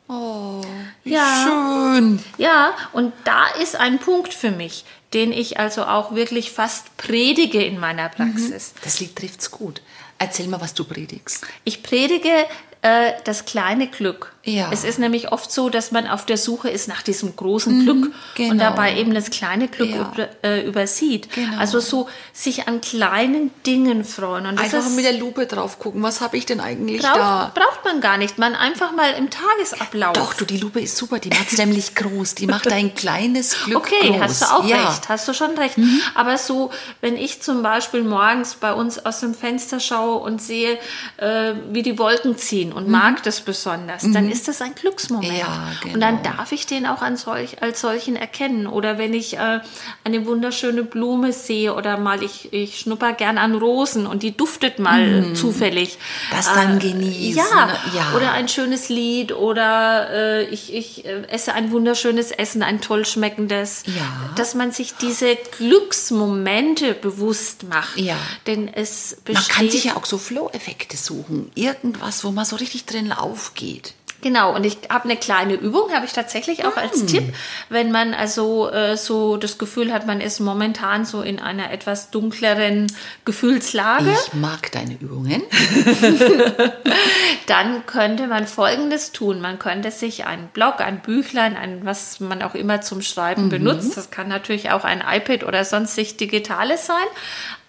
Oh, 0.08 0.64
wie 1.04 1.12
Ja. 1.12 1.44
schön. 1.44 2.24
Ja, 2.38 2.72
und 2.92 3.12
da 3.22 3.46
ist 3.62 3.76
ein 3.76 4.00
Punkt 4.00 4.34
für 4.34 4.50
mich, 4.50 4.84
den 5.14 5.30
ich 5.30 5.60
also 5.60 5.84
auch 5.84 6.12
wirklich 6.16 6.50
fast 6.50 6.96
predige 6.96 7.62
in 7.64 7.78
meiner 7.78 8.08
Praxis. 8.08 8.74
Das 8.82 8.98
Lied 8.98 9.14
trifft's 9.14 9.52
gut. 9.52 9.80
Erzähl 10.22 10.48
mal, 10.48 10.60
was 10.60 10.74
du 10.74 10.84
predigst. 10.84 11.46
Ich 11.64 11.82
predige 11.82 12.46
äh, 12.82 13.12
das 13.24 13.44
kleine 13.44 13.88
Glück. 13.88 14.32
Ja. 14.42 14.70
Es 14.72 14.84
ist 14.84 14.98
nämlich 14.98 15.32
oft 15.32 15.52
so, 15.52 15.68
dass 15.68 15.92
man 15.92 16.06
auf 16.06 16.24
der 16.24 16.38
Suche 16.38 16.70
ist 16.70 16.88
nach 16.88 17.02
diesem 17.02 17.36
großen 17.36 17.84
Glück 17.84 18.10
genau. 18.36 18.50
und 18.52 18.58
dabei 18.58 18.96
eben 18.96 19.12
das 19.12 19.28
kleine 19.28 19.68
Glück 19.68 19.90
Ja. 19.90 20.10
über, 20.14 20.28
äh, 20.42 20.66
übersieht. 20.66 21.30
Genau. 21.34 21.58
Also 21.58 21.78
so 21.78 22.08
sich 22.32 22.66
an 22.66 22.80
kleinen 22.80 23.50
Dingen 23.66 24.02
freuen. 24.02 24.46
Und 24.46 24.58
Einfach 24.58 24.78
ist, 24.78 24.96
mit 24.96 25.04
der 25.04 25.12
Lupe 25.12 25.44
drauf 25.44 25.78
gucken, 25.78 26.02
was 26.02 26.22
habe 26.22 26.38
ich 26.38 26.46
denn 26.46 26.58
eigentlich 26.60 27.02
braucht, 27.02 27.16
da? 27.16 27.52
braucht 27.54 27.84
man 27.84 28.00
gar 28.00 28.16
nicht. 28.16 28.38
Man 28.38 28.54
einfach 28.54 28.92
mal 28.92 29.10
im 29.12 29.28
Tagesablauf. 29.28 30.14
Doch, 30.14 30.32
du, 30.32 30.46
die 30.46 30.56
Lupe 30.56 30.80
ist 30.80 30.96
super, 30.96 31.18
die 31.18 31.28
macht's 31.28 31.58
nämlich 31.58 31.94
groß. 31.94 32.34
Die 32.36 32.46
macht 32.46 32.72
ein 32.72 32.94
kleines 32.94 33.64
Glück 33.64 33.76
Okay, 33.76 34.08
groß. 34.08 34.20
hast 34.22 34.42
du 34.42 34.46
auch 34.46 34.64
ja. 34.64 34.78
Mhm. 34.78 34.86
recht, 34.86 35.08
hast 35.10 35.28
du 35.28 35.34
schon 35.34 35.50
recht. 35.58 35.76
Aber 36.14 36.38
so, 36.38 36.70
wenn 37.02 37.16
ich 37.18 37.42
zum 37.42 37.62
Beispiel 37.62 38.02
morgens 38.02 38.54
bei 38.54 38.72
uns 38.72 39.04
aus 39.04 39.20
dem 39.20 39.34
Fenster 39.34 39.80
schaue 39.80 40.16
und 40.20 40.40
sehe, 40.40 40.78
äh, 41.18 41.52
wie 41.70 41.82
die 41.82 41.98
Wolken 41.98 42.38
ziehen 42.38 42.69
und 42.72 42.88
mag 42.88 43.22
das 43.22 43.40
besonders, 43.40 44.02
dann 44.12 44.30
ist 44.30 44.48
das 44.48 44.60
ein 44.62 44.74
Glücksmoment. 44.74 45.32
Mhm. 45.32 45.38
Ja, 45.38 45.72
Und 45.94 46.00
dann 46.00 46.22
genau. 46.22 46.36
darf 46.36 46.52
ich 46.52 46.66
den 46.66 46.86
auch 46.86 47.02
solch, 47.16 47.62
als 47.62 47.80
solchen 47.80 48.16
erkennen. 48.16 48.66
Oder 48.66 48.98
wenn 48.98 49.14
ich 49.14 49.36
äh, 49.36 49.60
eine 50.04 50.26
wunderschöne 50.26 50.82
Blume 50.84 51.32
sehe 51.32 51.74
oder 51.74 51.96
mal, 51.98 52.22
ich, 52.22 52.52
ich 52.52 52.80
schnupper 52.80 53.12
gern 53.12 53.38
an 53.38 53.54
Rosen 53.54 54.06
und 54.06 54.22
die 54.22 54.36
duftet 54.36 54.78
mal 54.78 55.32
zufällig. 55.34 55.96
Mhm. 55.98 56.36
Das 56.36 56.46
dann 56.52 56.78
genießen, 56.78 57.36
Ja? 57.36 57.68
Ja. 57.94 58.12
oder 58.16 58.32
ein 58.32 58.48
schönes 58.48 58.88
Lied 58.88 59.32
oder 59.32 60.10
äh, 60.10 60.44
ich, 60.44 60.72
ich 60.74 61.04
äh, 61.04 61.22
esse 61.28 61.52
ein 61.54 61.70
wunderschönes 61.72 62.30
Essen, 62.30 62.62
ein 62.62 62.80
toll 62.80 63.04
schmeckendes. 63.06 63.82
Ja. 63.86 64.30
Dass 64.36 64.54
man 64.54 64.72
sich 64.72 64.94
diese 64.94 65.36
Glücksmomente 65.58 66.94
bewusst 66.94 67.64
macht. 67.68 67.96
Ja. 67.98 68.16
Denn 68.46 68.68
es 68.72 69.16
besteht. 69.24 69.34
Man 69.34 69.56
kann 69.56 69.70
sich 69.70 69.84
ja 69.84 69.96
auch 69.96 70.04
so 70.04 70.18
Flow-Effekte 70.18 70.96
suchen. 70.96 71.50
Irgendwas, 71.54 72.24
wo 72.24 72.30
man 72.30 72.44
so 72.44 72.56
richtig 72.60 72.86
drin 72.86 73.12
aufgeht. 73.12 73.94
Genau, 74.22 74.54
und 74.54 74.66
ich 74.66 74.76
habe 74.90 75.04
eine 75.04 75.16
kleine 75.16 75.54
Übung, 75.54 75.94
habe 75.94 76.04
ich 76.04 76.12
tatsächlich 76.12 76.66
auch 76.66 76.76
Hm. 76.76 76.82
als 76.82 77.06
Tipp, 77.06 77.34
wenn 77.70 77.90
man 77.90 78.12
also 78.12 78.68
äh, 78.70 78.98
so 78.98 79.38
das 79.38 79.56
Gefühl 79.56 79.94
hat, 79.94 80.06
man 80.06 80.20
ist 80.20 80.40
momentan 80.40 81.06
so 81.06 81.22
in 81.22 81.40
einer 81.40 81.70
etwas 81.72 82.10
dunkleren 82.10 82.86
Gefühlslage, 83.24 84.10
Ich 84.26 84.34
mag 84.34 84.70
deine 84.72 84.92
Übungen. 85.00 85.42
dann 87.46 87.86
könnte 87.86 88.26
man 88.26 88.46
Folgendes 88.46 89.12
tun. 89.12 89.40
Man 89.40 89.58
könnte 89.58 89.90
sich 89.90 90.26
einen 90.26 90.48
Blog, 90.48 90.80
ein 90.80 91.00
Büchlein, 91.00 91.56
ein, 91.56 91.80
was 91.84 92.20
man 92.20 92.42
auch 92.42 92.54
immer 92.54 92.82
zum 92.82 93.00
Schreiben 93.02 93.44
Mhm. 93.46 93.48
benutzt, 93.50 93.96
das 93.96 94.10
kann 94.10 94.28
natürlich 94.28 94.70
auch 94.70 94.84
ein 94.84 95.02
iPad 95.06 95.44
oder 95.44 95.64
sonstig 95.64 96.18
Digitales 96.18 96.84
sein, 96.86 96.96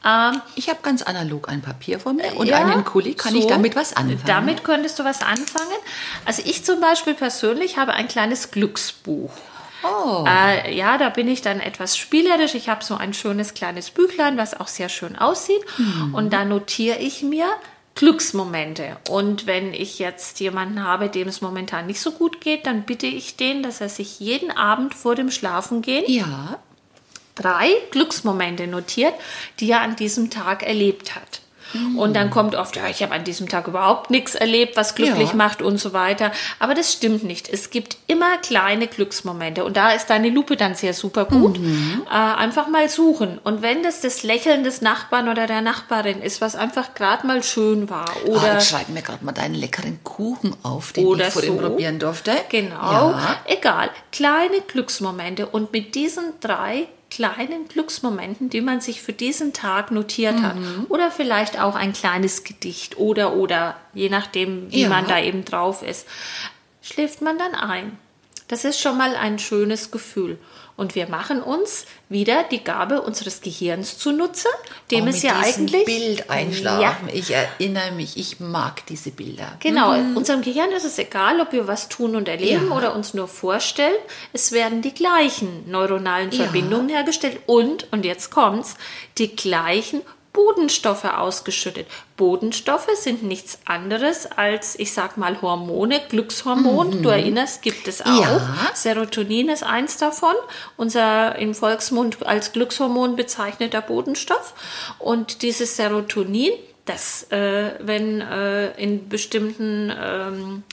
ähm, 0.05 0.41
Ich 0.55 0.69
habe 0.69 0.79
ganz 0.81 1.01
analog 1.01 1.49
ein 1.49 1.61
Papier 1.61 1.99
vor 1.99 2.13
mir 2.13 2.35
und 2.35 2.47
Ja, 2.47 2.57
einen 2.57 2.83
Kuli. 2.85 3.13
Kann 3.13 3.35
ich 3.35 3.43
so. 3.43 3.49
damit 3.49 3.75
was 3.75 3.95
anfangen? 3.95 4.23
Damit 4.25 4.63
könntest 4.63 4.99
du 4.99 5.03
was 5.03 5.21
anfangen. 5.21 5.77
Also 6.25 6.41
ich 6.45 6.63
zum 6.65 6.79
Beispiel 6.81 7.13
persönlich 7.13 7.77
habe 7.77 7.93
ein 7.93 8.07
kleines 8.07 8.51
Glücksbuch. 8.51 9.31
Oh. 9.83 10.25
Äh, 10.27 10.75
ja, 10.75 10.97
da 10.97 11.09
bin 11.09 11.27
ich 11.27 11.41
dann 11.41 11.59
etwas 11.59 11.97
spielerisch. 11.97 12.53
Ich 12.53 12.69
habe 12.69 12.83
so 12.83 12.95
ein 12.95 13.13
schönes 13.13 13.53
kleines 13.53 13.89
Büchlein, 13.89 14.37
was 14.37 14.59
auch 14.59 14.67
sehr 14.67 14.89
schön 14.89 15.15
aussieht. 15.17 15.61
Mhm. 15.77 16.13
Und 16.13 16.33
da 16.33 16.45
notiere 16.45 16.99
ich 16.99 17.23
mir 17.23 17.45
Glücksmomente. 17.95 18.97
Und 19.09 19.47
wenn 19.47 19.73
ich 19.73 19.99
jetzt 19.99 20.39
jemanden 20.39 20.83
habe, 20.83 21.09
dem 21.09 21.27
es 21.27 21.41
momentan 21.41 21.87
nicht 21.87 21.99
so 21.99 22.11
gut 22.11 22.41
geht, 22.41 22.65
dann 22.65 22.83
bitte 22.83 23.07
ich 23.07 23.37
den, 23.37 23.63
dass 23.63 23.81
er 23.81 23.89
sich 23.89 24.19
jeden 24.19 24.51
Abend 24.51 24.93
vor 24.93 25.15
dem 25.15 25.31
Schlafengehen 25.31 26.05
Ja. 26.07 26.59
Drei 27.35 27.69
Glücksmomente 27.91 28.67
notiert, 28.67 29.13
die 29.59 29.71
er 29.71 29.81
an 29.81 29.95
diesem 29.95 30.29
Tag 30.29 30.63
erlebt 30.63 31.15
hat. 31.15 31.41
Und 31.95 32.17
dann 32.17 32.31
kommt 32.31 32.53
oft, 32.53 32.75
ja, 32.75 32.87
ich 32.89 33.01
habe 33.01 33.13
an 33.13 33.23
diesem 33.23 33.47
Tag 33.47 33.65
überhaupt 33.69 34.09
nichts 34.09 34.35
erlebt, 34.35 34.75
was 34.75 34.93
glücklich 34.93 35.29
Ja. 35.29 35.35
macht 35.35 35.61
und 35.61 35.77
so 35.77 35.93
weiter. 35.93 36.33
Aber 36.59 36.73
das 36.73 36.91
stimmt 36.91 37.23
nicht. 37.23 37.47
Es 37.47 37.69
gibt 37.69 37.95
immer 38.07 38.35
kleine 38.39 38.87
Glücksmomente. 38.87 39.63
Und 39.63 39.77
da 39.77 39.91
ist 39.91 40.09
deine 40.09 40.27
Lupe 40.31 40.57
dann 40.57 40.75
sehr 40.75 40.93
super 40.93 41.23
gut. 41.23 41.57
Äh, 41.57 42.13
einfach 42.13 42.67
mal 42.67 42.89
suchen. 42.89 43.37
Und 43.41 43.61
wenn 43.61 43.83
das 43.83 44.01
das 44.01 44.21
Lächeln 44.23 44.65
des 44.65 44.81
Nachbarn 44.81 45.29
oder 45.29 45.47
der 45.47 45.61
Nachbarin 45.61 46.21
ist, 46.21 46.41
was 46.41 46.57
einfach 46.57 46.93
gerade 46.93 47.25
mal 47.25 47.41
schön 47.41 47.89
war. 47.89 48.09
Oder 48.25 48.41
Oder 48.41 48.53
oh, 48.55 48.57
ich 48.57 48.67
schreibe 48.67 48.91
mir 48.91 49.01
gerade 49.01 49.23
mal 49.23 49.31
deinen 49.31 49.55
leckeren 49.55 50.03
Kuchen 50.03 50.53
auf, 50.63 50.91
den 50.91 51.05
Oder 51.05 51.27
ich 51.27 51.33
vorhin 51.33 51.55
so. 51.57 51.61
probieren 51.69 51.99
durfte. 51.99 52.33
Genau, 52.49 53.11
Ja. 53.11 53.37
egal. 53.45 53.91
Kleine 54.11 54.59
Glücksmomente 54.67 55.45
und 55.45 55.71
mit 55.71 55.95
diesen 55.95 56.33
drei 56.41 56.87
kleinen 57.11 57.67
Glücksmomenten, 57.67 58.49
die 58.49 58.61
man 58.61 58.81
sich 58.81 59.01
für 59.03 59.13
diesen 59.13 59.53
Tag 59.53 59.91
notiert 59.91 60.41
hat, 60.41 60.55
Mhm. 60.55 60.85
oder 60.89 61.11
vielleicht 61.11 61.59
auch 61.59 61.75
ein 61.75 61.93
kleines 61.93 62.43
Gedicht 62.43 62.97
oder 62.97 63.33
oder 63.35 63.75
je 63.93 64.09
nachdem, 64.09 64.71
wie 64.71 64.81
Ja. 64.83 64.89
man 64.89 65.05
da 65.07 65.19
eben 65.19 65.45
drauf 65.45 65.83
ist, 65.83 66.07
schläft 66.81 67.21
man 67.21 67.37
dann 67.37 67.53
ein. 67.53 67.97
Das 68.47 68.65
ist 68.65 68.79
schon 68.79 68.97
mal 68.97 69.15
ein 69.15 69.37
schönes 69.39 69.91
Gefühl. 69.91 70.39
Und 70.81 70.95
wir 70.95 71.07
machen 71.07 71.43
uns 71.43 71.85
wieder 72.09 72.43
die 72.49 72.63
Gabe 72.63 73.03
unseres 73.03 73.41
Gehirns 73.41 73.99
zunutze, 73.99 74.47
dem 74.89 75.05
oh, 75.05 75.09
es 75.09 75.21
ja 75.21 75.37
eigentlich 75.37 75.85
Bild 75.85 76.27
einschlafen. 76.27 77.07
Ja, 77.07 77.13
Ich 77.13 77.29
erinnere 77.29 77.91
mich, 77.91 78.17
ich 78.17 78.39
mag 78.39 78.83
diese 78.87 79.11
Bilder. 79.11 79.57
Genau, 79.59 79.91
unserem 80.15 80.41
Gehirn 80.41 80.71
ist 80.71 80.83
es 80.83 80.97
egal, 80.97 81.39
ob 81.39 81.51
wir 81.51 81.67
was 81.67 81.87
tun 81.87 82.15
und 82.15 82.27
erleben 82.27 82.69
Ja. 82.69 82.75
oder 82.75 82.95
uns 82.95 83.13
nur 83.13 83.27
vorstellen. 83.27 83.93
Es 84.33 84.53
werden 84.53 84.81
die 84.81 84.91
gleichen 84.95 85.69
neuronalen 85.69 86.31
Ja. 86.31 86.45
Verbindungen 86.45 86.89
hergestellt 86.89 87.41
und, 87.45 87.85
und 87.91 88.03
jetzt 88.03 88.31
kommt's, 88.31 88.73
die 89.19 89.35
gleichen 89.35 90.01
Bodenstoffe 90.33 91.03
ausgeschüttet. 91.05 91.87
Bodenstoffe 92.15 92.87
sind 92.95 93.23
nichts 93.23 93.59
anderes 93.65 94.27
als, 94.31 94.79
ich 94.79 94.93
sag 94.93 95.17
mal, 95.17 95.41
Hormone, 95.41 95.99
Glückshormon. 96.07 97.01
Du 97.01 97.09
erinnerst, 97.09 97.61
gibt 97.61 97.87
es 97.87 98.01
auch. 98.01 98.07
Mhm. 98.07 98.19
Ja. 98.19 98.71
Serotonin 98.73 99.49
ist 99.49 99.63
eins 99.63 99.97
davon, 99.97 100.35
unser 100.77 101.35
im 101.37 101.53
Volksmund 101.53 102.25
als 102.25 102.53
Glückshormon 102.53 103.15
bezeichneter 103.17 103.81
Bodenstoff. 103.81 104.53
Und 104.99 105.41
dieses 105.41 105.75
Serotonin, 105.75 106.53
das, 106.85 107.23
äh, 107.31 107.71
wenn 107.79 108.21
äh, 108.21 108.71
in 108.81 109.09
bestimmten 109.09 109.91
ähm, 110.01 110.63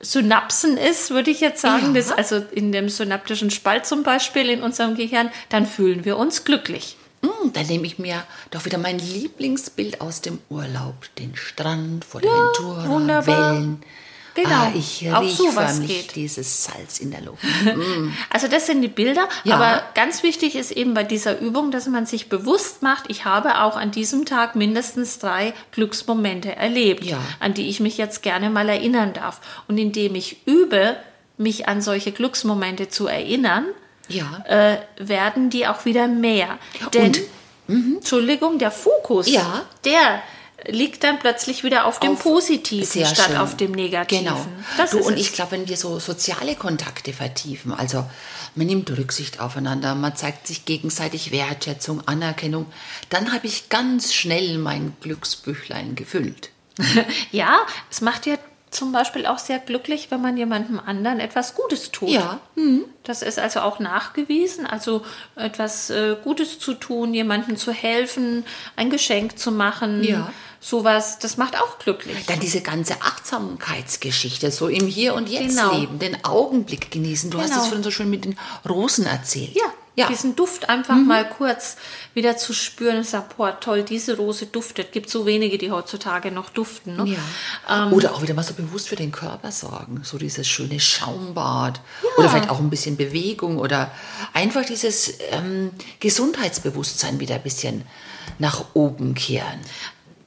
Synapsen 0.00 0.76
ist, 0.78 1.10
würde 1.10 1.30
ich 1.30 1.40
jetzt 1.40 1.60
sagen, 1.60 1.88
Ja. 1.88 1.92
das, 2.00 2.12
also 2.12 2.36
in 2.52 2.72
dem 2.72 2.88
synaptischen 2.88 3.50
Spalt 3.50 3.84
zum 3.84 4.02
Beispiel 4.02 4.48
in 4.48 4.62
unserem 4.62 4.94
Gehirn, 4.94 5.30
dann 5.50 5.66
fühlen 5.66 6.04
wir 6.04 6.16
uns 6.16 6.44
glücklich. 6.44 6.96
Hm, 7.42 7.52
dann 7.52 7.66
nehme 7.66 7.86
ich 7.86 7.98
mir 7.98 8.22
doch 8.50 8.64
wieder 8.64 8.78
mein 8.78 8.98
Lieblingsbild 8.98 10.00
aus 10.00 10.20
dem 10.20 10.38
Urlaub. 10.48 10.94
Den 11.18 11.36
Strand 11.36 12.04
vor 12.04 12.20
der 12.20 12.30
Ventura, 12.30 12.88
wunderbar. 12.88 13.54
Wellen. 13.54 13.82
Genau, 14.34 14.50
Ah, 14.50 14.72
ich 14.74 15.02
rieche 15.02 15.36
sowas 15.50 15.72
förmlich 15.78 16.06
geht. 16.06 16.14
dieses 16.16 16.64
Salz 16.64 17.00
in 17.00 17.10
der 17.10 17.20
Luft. 17.22 17.42
Also 18.30 18.46
das 18.46 18.66
sind 18.66 18.80
die 18.80 18.86
Bilder, 18.88 19.28
Ja. 19.42 19.56
aber 19.56 19.82
ganz 19.94 20.22
wichtig 20.22 20.54
ist 20.54 20.70
eben 20.70 20.94
bei 20.94 21.02
dieser 21.02 21.40
Übung, 21.40 21.72
dass 21.72 21.88
man 21.88 22.06
sich 22.06 22.28
bewusst 22.28 22.80
macht, 22.80 23.04
ich 23.08 23.24
habe 23.24 23.60
auch 23.62 23.76
an 23.76 23.90
diesem 23.90 24.26
Tag 24.26 24.54
mindestens 24.54 25.18
drei 25.18 25.52
Glücksmomente 25.72 26.54
erlebt, 26.54 27.04
Ja. 27.04 27.18
an 27.40 27.54
die 27.54 27.68
ich 27.68 27.80
mich 27.80 27.98
jetzt 27.98 28.22
gerne 28.22 28.50
mal 28.50 28.68
erinnern 28.68 29.12
darf. 29.14 29.40
Und 29.66 29.78
indem 29.78 30.14
ich 30.14 30.46
übe, 30.46 30.96
mich 31.36 31.66
an 31.68 31.82
solche 31.82 32.12
Glücksmomente 32.12 32.88
zu 32.88 33.08
erinnern, 33.08 33.64
Ja. 34.12 34.44
äh, 34.46 34.78
werden 34.98 35.50
die 35.50 35.66
auch 35.66 35.84
wieder 35.84 36.06
mehr. 36.08 36.58
Denn, 36.94 37.06
Und- 37.68 37.96
Entschuldigung, 37.96 38.58
der 38.58 38.70
Fokus, 38.70 39.28
Ja. 39.28 39.62
der 39.84 40.22
liegt 40.66 41.04
dann 41.04 41.18
plötzlich 41.18 41.64
wieder 41.64 41.86
auf 41.86 42.00
dem 42.00 42.12
Auf- 42.12 42.22
Positiven 42.22 43.06
statt 43.06 43.28
schön. 43.28 43.36
auf 43.38 43.56
dem 43.56 43.72
Negativen. 43.72 44.24
Genau. 44.24 44.46
Das 44.76 44.90
du, 44.90 44.98
und 44.98 45.16
ich 45.16 45.32
glaube, 45.32 45.52
wenn 45.52 45.68
wir 45.68 45.76
so 45.76 45.98
soziale 45.98 46.54
Kontakte 46.54 47.12
vertiefen, 47.14 47.72
also 47.72 48.04
man 48.56 48.66
nimmt 48.66 48.90
Rücksicht 48.90 49.40
aufeinander, 49.40 49.94
man 49.94 50.16
zeigt 50.16 50.46
sich 50.48 50.66
gegenseitig 50.66 51.30
Wertschätzung, 51.32 52.06
Anerkennung, 52.06 52.66
dann 53.08 53.32
habe 53.32 53.46
ich 53.46 53.68
ganz 53.70 54.12
schnell 54.12 54.58
mein 54.58 54.94
Glücksbüchlein 55.00 55.94
gefüllt. 55.94 56.50
Ja, 57.30 57.60
es 57.90 58.00
macht 58.00 58.26
ja 58.26 58.34
zum 58.70 58.92
Beispiel 58.92 59.26
auch 59.26 59.38
sehr 59.38 59.58
glücklich, 59.58 60.10
wenn 60.10 60.20
man 60.22 60.36
jemandem 60.36 60.78
anderen 60.78 61.18
etwas 61.18 61.54
Gutes 61.56 61.90
tut. 61.90 62.08
Ja. 62.10 62.40
Das 63.02 63.22
ist 63.22 63.38
also 63.38 63.60
auch 63.60 63.80
nachgewiesen, 63.80 64.64
also 64.66 65.02
etwas 65.34 65.90
äh, 65.90 66.16
Gutes 66.22 66.58
zu 66.60 66.74
tun, 66.74 67.12
jemandem 67.12 67.56
zu 67.56 67.72
helfen, 67.72 68.44
ein 68.76 68.88
Geschenk 68.90 69.38
zu 69.38 69.50
machen. 69.50 70.04
Ja. 70.04 70.32
Sowas, 70.60 71.18
das 71.18 71.36
macht 71.36 71.60
auch 71.60 71.78
glücklich. 71.78 72.26
Dann 72.26 72.38
diese 72.38 72.60
ganze 72.60 73.00
Achtsamkeitsgeschichte, 73.00 74.50
so 74.50 74.68
im 74.68 74.86
Hier 74.86 75.14
und 75.14 75.28
Jetzt 75.28 75.56
Genau. 75.56 75.74
leben, 75.76 75.98
den 75.98 76.24
Augenblick 76.24 76.90
genießen. 76.90 77.30
Du 77.30 77.38
hast 77.38 77.50
Genau. 77.50 77.62
es 77.62 77.66
vorhin 77.68 77.82
so 77.82 77.90
schön 77.90 78.10
mit 78.10 78.24
den 78.24 78.38
Rosen 78.68 79.06
erzählt. 79.06 79.54
Ja, 79.54 79.64
ja. 79.96 80.06
diesen 80.08 80.36
Duft 80.36 80.68
einfach 80.68 80.96
mal 80.96 81.28
kurz 81.28 81.76
wieder 82.14 82.36
zu 82.36 82.52
spüren 82.52 82.98
und 82.98 83.06
sagen, 83.06 83.26
boah, 83.36 83.58
toll, 83.60 83.82
diese 83.82 84.16
Rose 84.16 84.46
duftet. 84.46 84.92
Gibt 84.92 85.10
so 85.10 85.26
wenige, 85.26 85.58
die 85.58 85.70
heutzutage 85.70 86.30
noch 86.30 86.50
duften. 86.50 86.96
Ne? 86.96 87.16
Ja. 87.68 87.90
Oder 87.90 88.14
auch 88.14 88.22
wieder 88.22 88.34
mal 88.34 88.42
so 88.42 88.54
bewusst 88.54 88.88
für 88.88 88.96
den 88.96 89.12
Körper 89.12 89.52
sorgen. 89.52 90.02
So 90.04 90.18
dieses 90.18 90.48
schöne 90.48 90.80
Schaumbad. 90.80 91.80
Oder 92.16 92.28
vielleicht 92.28 92.50
auch 92.50 92.60
ein 92.60 92.70
bisschen 92.70 92.96
Bewegung 92.96 93.58
oder 93.58 93.90
einfach 94.32 94.64
dieses 94.64 95.14
ähm, 95.30 95.70
Gesundheitsbewusstsein 96.00 97.20
wieder 97.20 97.34
ein 97.36 97.42
bisschen 97.42 97.84
nach 98.38 98.64
oben 98.74 99.14
kehren. 99.14 99.60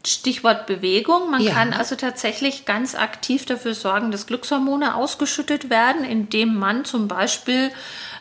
Stichwort 0.06 0.68
Bewegung. 0.68 1.32
Man 1.32 1.42
Ja. 1.42 1.54
kann 1.54 1.74
also 1.74 1.96
tatsächlich 1.96 2.66
ganz 2.66 2.94
aktiv 2.94 3.46
dafür 3.46 3.74
sorgen, 3.74 4.12
dass 4.12 4.28
Glückshormone 4.28 4.96
ausgeschüttet 4.96 5.70
werden, 5.70 6.04
indem 6.04 6.56
man 6.56 6.84
zum 6.84 7.08
Beispiel 7.08 7.72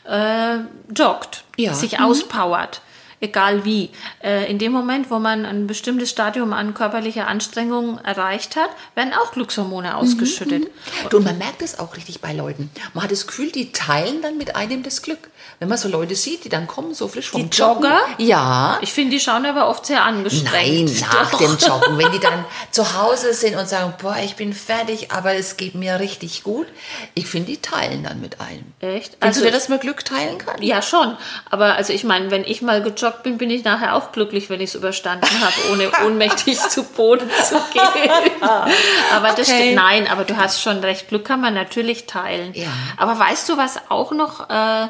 äh, 0.05 0.59
joggt, 0.95 1.45
Ja. 1.57 1.75
sich 1.75 1.99
Mhm. 1.99 2.05
auspowert. 2.05 2.81
Egal 3.23 3.65
wie. 3.65 3.89
Äh, 4.23 4.51
in 4.51 4.59
dem 4.59 4.73
Moment, 4.73 5.11
wo 5.11 5.19
man 5.21 5.47
ein 5.47 5.67
bestimmtes 5.69 6.11
Stadium 6.11 6.53
an 6.53 6.75
körperlicher 6.75 7.29
Anstrengung 7.29 7.99
erreicht 7.99 8.57
hat, 8.57 8.69
werden 8.97 9.15
auch 9.15 9.33
Glückshormone 9.33 9.89
Mhm, 9.91 9.95
ausgeschüttet. 9.95 10.65
Du, 11.09 11.17
und 11.19 11.25
man 11.25 11.39
merkt 11.39 11.63
es 11.63 11.79
auch 11.79 11.97
richtig 11.97 12.21
bei 12.21 12.33
Leuten. 12.33 12.71
Man 12.95 13.05
hat 13.05 13.13
das 13.13 13.27
Gefühl, 13.29 13.53
die 13.53 13.73
teilen 13.73 14.21
dann 14.23 14.37
mit 14.39 14.57
einem 14.57 14.83
das 14.83 15.03
Glück. 15.03 15.31
Wenn 15.61 15.69
man 15.69 15.79
so 15.79 15.89
Leute 15.89 16.17
sieht, 16.17 16.45
die 16.45 16.49
dann 16.49 16.67
kommen, 16.67 16.93
so 16.95 17.07
frisch 17.07 17.31
vom 17.31 17.49
Die 17.49 17.57
Joggen. 17.57 17.85
Jogger? 17.85 18.01
Ja. 18.19 18.79
Ich 18.81 18.93
finde, 18.93 19.13
die 19.13 19.21
schauen 19.21 19.47
aber 19.47 19.69
oft 19.69 19.87
sehr 19.87 20.01
Nein, 20.01 20.17
angestrengt. 20.17 21.01
nach 21.13 21.31
Doch. 21.31 21.39
dem 21.39 21.57
Joggen. 21.57 21.99
Wenn 21.99 22.11
die 22.11 22.19
dann 22.19 22.45
zu 22.73 22.95
Hause 23.01 23.33
sind 23.35 23.57
und 23.57 23.69
sagen, 23.69 23.95
boah, 24.03 24.17
ich 24.25 24.35
bin 24.35 24.53
fertig, 24.53 25.13
aber 25.13 25.35
es 25.35 25.57
geht 25.57 25.77
mir 25.77 26.01
richtig 26.01 26.43
gut. 26.43 26.67
Ich 27.15 27.27
finde, 27.29 27.53
die 27.53 27.59
teilen 27.59 28.03
dann 28.03 28.21
mit 28.21 28.41
einem. 28.41 28.65
Echt? 28.81 29.17
Findest 29.21 29.41
du 29.41 29.45
dir, 29.45 29.53
dass 29.53 29.69
man 29.69 29.79
Glück 29.79 30.05
teilen 30.05 30.39
kann? 30.39 30.61
Ja, 30.63 30.83
schon. 30.83 31.17
Aber 31.49 31.77
also 31.77 31.93
ich 31.93 32.03
meine, 32.03 32.33
wenn 32.33 32.43
ich 32.43 32.63
mal 32.63 32.83
gejoggt 32.83 33.12
bin, 33.23 33.39
bin 33.39 33.51
ich 33.51 33.65
nachher 33.65 33.95
auch 33.95 34.13
glücklich, 34.13 34.51
wenn 34.51 34.61
ich 34.61 34.71
es 34.71 34.75
überstanden 34.75 35.29
habe, 35.41 35.55
ohne 35.73 35.91
ohnmächtig 36.07 36.59
zu 36.59 36.83
Boden 36.85 37.29
zu 37.45 37.55
gehen. 37.73 38.11
aber 38.41 39.29
das 39.37 39.49
Okay. 39.49 39.59
stimmt. 39.61 39.75
Nein, 39.75 40.09
aber 40.09 40.25
du 40.25 40.37
hast 40.37 40.61
schon 40.63 40.79
recht. 40.79 41.09
Glück 41.09 41.25
kann 41.25 41.41
man 41.41 41.55
natürlich 41.55 42.07
teilen. 42.07 42.53
Ja. 42.55 42.69
Aber 42.97 43.19
weißt 43.19 43.49
du, 43.49 43.57
was 43.57 43.79
auch 43.89 44.13
noch 44.13 44.49
äh, 44.51 44.89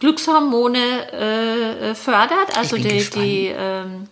Glückshormone 0.00 1.12
äh, 1.90 1.94
fördert? 1.94 2.56
Also 2.56 2.76
die, 2.76 2.82
gespannt. 2.88 3.24
die 3.24 3.46
ähm, 3.56 4.08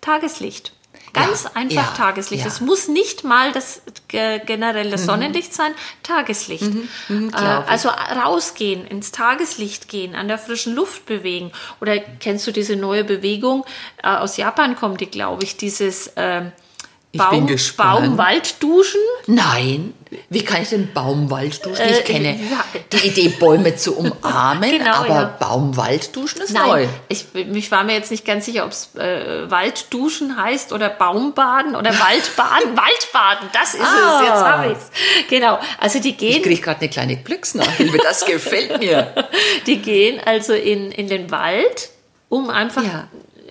Tageslicht. 0.00 0.72
Ganz 1.12 1.44
Ja, 1.44 1.50
einfach 1.54 1.90
ja, 1.92 1.96
Tageslicht. 1.96 2.40
ja. 2.44 2.46
Mhm. 2.48 2.52
Es 2.54 2.60
muss 2.60 2.88
nicht 2.88 3.24
mal 3.24 3.52
das 3.52 3.82
ge- 4.08 4.38
generelle 4.44 4.96
Sonnenlicht 4.98 5.52
sein, 5.52 5.72
Tageslicht. 6.02 6.62
äh, 6.62 6.68
glaub 7.08 7.64
ich. 7.64 7.70
also 7.70 7.88
rausgehen, 7.88 8.86
ins 8.86 9.10
Tageslicht 9.12 9.88
gehen, 9.88 10.14
an 10.14 10.28
der 10.28 10.38
frischen 10.38 10.74
Luft 10.74 11.06
bewegen. 11.06 11.52
Oder 11.80 11.98
kennst 11.98 12.46
du 12.46 12.52
diese 12.52 12.76
neue 12.76 13.04
Bewegung? 13.04 13.64
Äh, 14.02 14.08
aus 14.08 14.36
Japan 14.36 14.76
kommt 14.76 15.00
die, 15.00 15.06
glaube 15.10 15.42
ich, 15.44 15.56
dieses 15.56 16.12
Ich 17.12 17.22
bin 17.30 17.46
gespannt. 17.48 18.16
Baum-Wald-Duschen. 18.16 19.00
Nein. 19.26 19.94
Wie 20.28 20.42
kann 20.44 20.62
ich 20.62 20.70
den 20.70 20.92
Baumwald 20.92 21.64
duschen? 21.64 21.84
ich 21.88 21.98
Äh, 22.00 22.02
kenne 22.02 22.30
ja. 22.50 22.64
die 22.92 23.06
Idee, 23.06 23.28
Bäume 23.28 23.76
zu 23.76 23.96
umarmen, 23.96 24.70
Genau, 24.70 24.90
aber 24.94 25.08
ja. 25.08 25.36
Baumwald 25.38 26.14
duschen 26.16 26.42
ist 26.42 26.52
neu. 26.52 26.82
Nein, 26.82 26.88
ich, 27.08 27.26
ich 27.34 27.70
war 27.70 27.84
mir 27.84 27.92
jetzt 27.94 28.10
nicht 28.10 28.24
ganz 28.24 28.44
sicher, 28.46 28.64
ob 28.64 28.72
es 28.72 28.94
äh, 28.96 29.48
Waldduschen 29.50 30.36
heißt 30.36 30.72
oder 30.72 30.88
Baumbaden 30.88 31.76
oder 31.76 31.90
Waldbaden. 31.90 32.76
Waldbaden, 32.76 33.48
das 33.52 33.74
ist 33.74 33.82
Ah. 33.82 34.20
es, 34.20 34.28
jetzt 34.28 34.44
habe 34.44 34.66
ich 34.72 34.78
es. 34.78 35.28
Genau, 35.28 35.58
also 35.78 36.00
die 36.00 36.10
Ich 36.10 36.18
gehen, 36.18 36.42
kriege 36.42 36.60
gerade 36.60 36.80
eine 36.80 36.88
kleine 36.90 37.16
Glücksnachhilfe, 37.16 37.98
das 38.02 38.24
gefällt 38.24 38.80
mir. 38.80 39.14
die 39.66 39.78
gehen 39.78 40.20
also 40.24 40.52
in, 40.54 40.90
in 40.90 41.06
den 41.08 41.30
Wald, 41.30 41.90
um 42.28 42.50
einfach 42.50 42.82
Ja. 42.82 43.06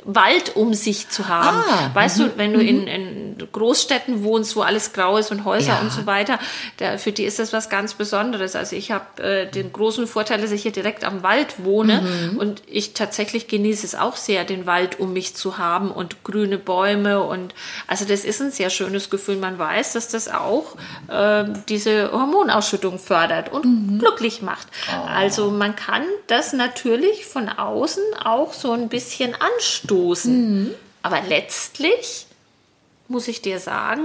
Wald 0.05 0.55
um 0.55 0.73
sich 0.73 1.09
zu 1.09 1.27
haben. 1.27 1.57
Ah, 1.69 1.91
weißt 1.93 2.19
du, 2.19 2.37
wenn 2.37 2.51
du 2.53 2.59
in, 2.59 2.87
in 2.87 3.28
Großstädten 3.47 4.23
wohnst, 4.23 4.56
wo 4.56 4.62
alles 4.62 4.93
grau 4.93 5.17
ist 5.17 5.32
und 5.32 5.45
Häuser 5.45 5.73
Ja. 5.73 5.80
und 5.80 5.91
so 5.91 6.06
weiter, 6.06 6.39
da, 6.78 6.97
für 6.97 7.12
die 7.12 7.23
ist 7.23 7.39
das 7.39 7.54
was 7.54 7.69
ganz 7.69 7.93
Besonderes. 7.93 8.56
Also 8.56 8.75
ich 8.75 8.91
habe 8.91 9.23
äh, 9.23 9.49
den 9.52 9.71
großen 9.73 10.08
Vorteil, 10.08 10.41
dass 10.41 10.52
ich 10.52 10.62
hier 10.62 10.71
direkt 10.71 11.04
am 11.04 11.23
Wald 11.23 11.63
wohne 11.63 12.02
Mhm. 12.02 12.38
und 12.38 12.62
ich 12.67 12.93
tatsächlich 12.93 13.47
genieße 13.47 13.86
es 13.86 13.95
auch 13.95 14.15
sehr, 14.15 14.45
den 14.45 14.65
Wald 14.65 14.99
um 14.99 15.13
mich 15.13 15.36
zu 15.36 15.58
haben 15.58 15.91
und 15.91 16.23
grüne 16.23 16.58
Bäume 16.58 17.21
und 17.23 17.54
also 17.88 18.06
das 18.06 18.25
ist 18.25 18.41
ein 18.41 18.52
sehr 18.52 18.69
schönes 18.69 19.10
Gefühl. 19.10 19.38
Man 19.38 19.58
weiß, 19.60 19.93
dass 19.93 20.08
das 20.10 20.28
auch 20.28 20.75
äh, 21.08 21.45
diese 21.67 22.12
Hormonausschüttung 22.12 22.99
fördert 22.99 23.52
und 23.52 23.65
Mhm. 23.65 23.99
glücklich 23.99 24.41
macht. 24.41 24.67
Oh. 24.91 25.06
Also 25.08 25.52
man 25.52 25.75
kann 25.75 26.04
das 26.28 26.54
natürlich 26.54 27.25
von 27.25 27.49
außen 27.49 28.04
auch 28.23 28.54
so 28.54 28.71
ein 28.71 28.89
bisschen 28.89 29.36
anstoßen. 29.36 30.63
Mhm. 30.63 30.71
Aber 31.02 31.21
letztlich 31.28 32.25
muss 33.09 33.27
ich 33.27 33.41
dir 33.41 33.59
sagen, 33.59 34.01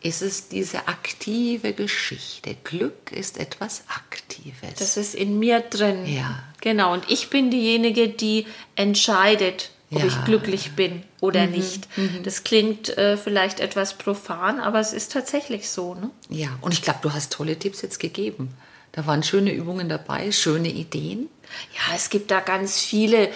Ist 0.00 0.20
es 0.22 0.48
diese 0.48 0.86
aktive 0.88 1.72
Geschichte? 1.72 2.56
Glück 2.64 3.10
ist 3.12 3.38
etwas 3.38 3.84
Aktives. 3.88 4.74
das 4.78 4.96
ist 4.98 5.14
in 5.14 5.38
mir 5.38 5.60
drin. 5.60 6.04
Ja. 6.06 6.42
Genau. 6.60 6.92
Und 6.92 7.10
ich 7.10 7.30
bin 7.30 7.50
diejenige, 7.50 8.08
die 8.08 8.46
entscheidet, 8.76 9.70
ob 9.90 9.98
Ja. 10.00 10.04
Mhm. 10.04 10.10
ich 10.10 10.24
glücklich 10.24 10.72
bin 10.72 11.02
oder 11.20 11.46
nicht. 11.46 11.88
Das 12.22 12.44
klingt 12.44 12.96
äh, 12.98 13.16
vielleicht 13.16 13.60
etwas 13.60 13.94
profan, 13.96 14.60
aber 14.60 14.78
es 14.80 14.92
ist 14.92 15.12
tatsächlich 15.12 15.68
so. 15.70 15.94
Ne? 15.94 16.10
Ja, 16.28 16.48
und 16.60 16.72
ich 16.74 16.82
glaube, 16.82 16.98
du 17.02 17.12
hast 17.12 17.32
tolle 17.32 17.58
Tipps 17.58 17.80
jetzt 17.82 17.98
gegeben. 17.98 18.54
Da 18.92 19.06
waren 19.06 19.22
schöne 19.22 19.52
Übungen 19.52 19.88
dabei, 19.88 20.30
schöne 20.32 20.68
Ideen. 20.68 21.28
Ja, 21.74 21.94
es 21.96 22.10
gibt 22.10 22.30
da 22.30 22.40
ganz 22.40 22.78
viele 22.80 23.30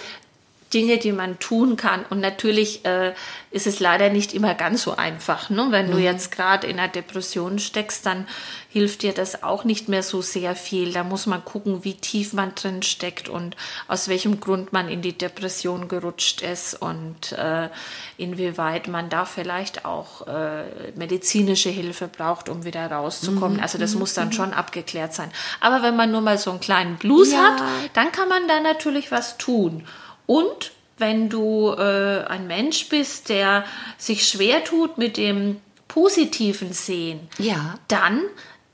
Dinge, 0.73 0.97
die 0.97 1.11
man 1.11 1.39
tun 1.39 1.75
kann. 1.75 2.05
Und 2.09 2.19
natürlich 2.19 2.85
äh, 2.85 3.13
ist 3.51 3.67
es 3.67 3.79
leider 3.79 4.09
nicht 4.09 4.33
immer 4.33 4.53
ganz 4.53 4.83
so 4.83 4.95
einfach. 4.95 5.49
Ne? 5.49 5.67
Wenn 5.69 5.89
du 5.91 5.97
jetzt 5.97 6.31
gerade 6.31 6.67
in 6.67 6.79
einer 6.79 6.87
Depression 6.87 7.59
steckst, 7.59 8.05
dann 8.05 8.27
hilft 8.71 9.01
dir 9.01 9.13
das 9.13 9.41
auch 9.41 9.63
nicht 9.63 9.89
mehr 9.89 10.03
so 10.03 10.21
sehr 10.21 10.55
viel. 10.55 10.93
Da 10.93 11.03
muss 11.03 11.25
man 11.25 11.43
gucken, 11.43 11.83
wie 11.83 11.95
tief 11.95 12.33
man 12.33 12.53
drin 12.53 12.83
steckt 12.83 13.27
und 13.29 13.55
aus 13.87 14.07
welchem 14.09 14.39
Grund 14.39 14.71
man 14.71 14.89
in 14.89 15.01
die 15.01 15.17
Depression 15.17 15.87
gerutscht 15.87 16.41
ist 16.41 16.79
und 16.79 17.31
äh, 17.31 17.69
inwieweit 18.17 18.87
man 18.87 19.09
da 19.09 19.25
vielleicht 19.25 19.85
auch 19.85 20.27
äh, 20.27 20.91
medizinische 20.95 21.69
Hilfe 21.69 22.07
braucht, 22.07 22.47
um 22.47 22.63
wieder 22.63 22.85
rauszukommen. 22.91 23.59
Also 23.59 23.79
das 23.79 23.95
muss 23.95 24.13
dann 24.13 24.31
schon 24.33 24.53
abgeklärt 24.53 25.15
sein. 25.15 25.31
Aber 25.61 25.81
wenn 25.81 25.95
man 25.95 26.11
nur 26.11 26.21
mal 26.21 26.37
so 26.37 26.51
einen 26.51 26.59
kleinen 26.59 26.97
Blues 26.97 27.31
Ja. 27.31 27.39
hat, 27.39 27.63
dann 27.93 28.11
kann 28.11 28.29
man 28.29 28.47
da 28.47 28.59
natürlich 28.59 29.11
was 29.11 29.37
tun. 29.37 29.87
Und 30.29 30.73
wenn 30.99 31.27
du 31.29 31.71
äh, 31.71 32.23
ein 32.27 32.45
Mensch 32.45 32.87
bist, 32.89 33.29
der 33.29 33.63
sich 33.97 34.27
schwer 34.27 34.63
tut 34.63 34.99
mit 34.99 35.17
dem 35.17 35.59
positiven 35.87 36.71
Sehen, 36.71 37.19
Ja. 37.39 37.79
dann 37.87 38.21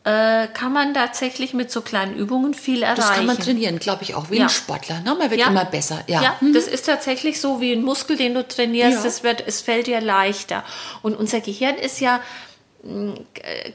äh, 0.04 0.48
kann 0.48 0.74
man 0.74 0.94
tatsächlich 0.94 1.54
mit 1.54 1.72
so 1.72 1.80
kleinen 1.82 2.14
Übungen 2.16 2.54
viel 2.54 2.84
erreichen. 2.84 2.98
Das 3.02 3.14
kann 3.14 3.26
man 3.26 3.40
trainieren, 3.40 3.80
glaube 3.80 4.04
ich, 4.04 4.16
auch 4.16 4.30
wie 4.30 4.38
Ja. 4.38 4.44
ein 4.44 4.50
Sportler. 4.50 5.00
Ne? 5.00 5.16
Man 5.18 5.32
wird 5.32 5.40
Ja. 5.40 5.48
immer 5.48 5.64
besser. 5.66 6.04
Ja. 6.08 6.22
Ja, 6.22 6.36
das 6.54 6.68
ist 6.68 6.86
tatsächlich 6.88 7.40
so 7.40 7.62
wie 7.62 7.72
ein 7.72 7.84
Muskel, 7.84 8.18
den 8.18 8.34
du 8.34 8.46
trainierst. 8.46 9.06
Das 9.06 9.24
wird, 9.24 9.42
es 9.48 9.62
fällt 9.62 9.88
dir 9.88 10.02
leichter. 10.02 10.64
Und 11.04 11.16
unser 11.16 11.40
Gehirn 11.40 11.76
ist 11.76 12.02
ja 12.02 12.20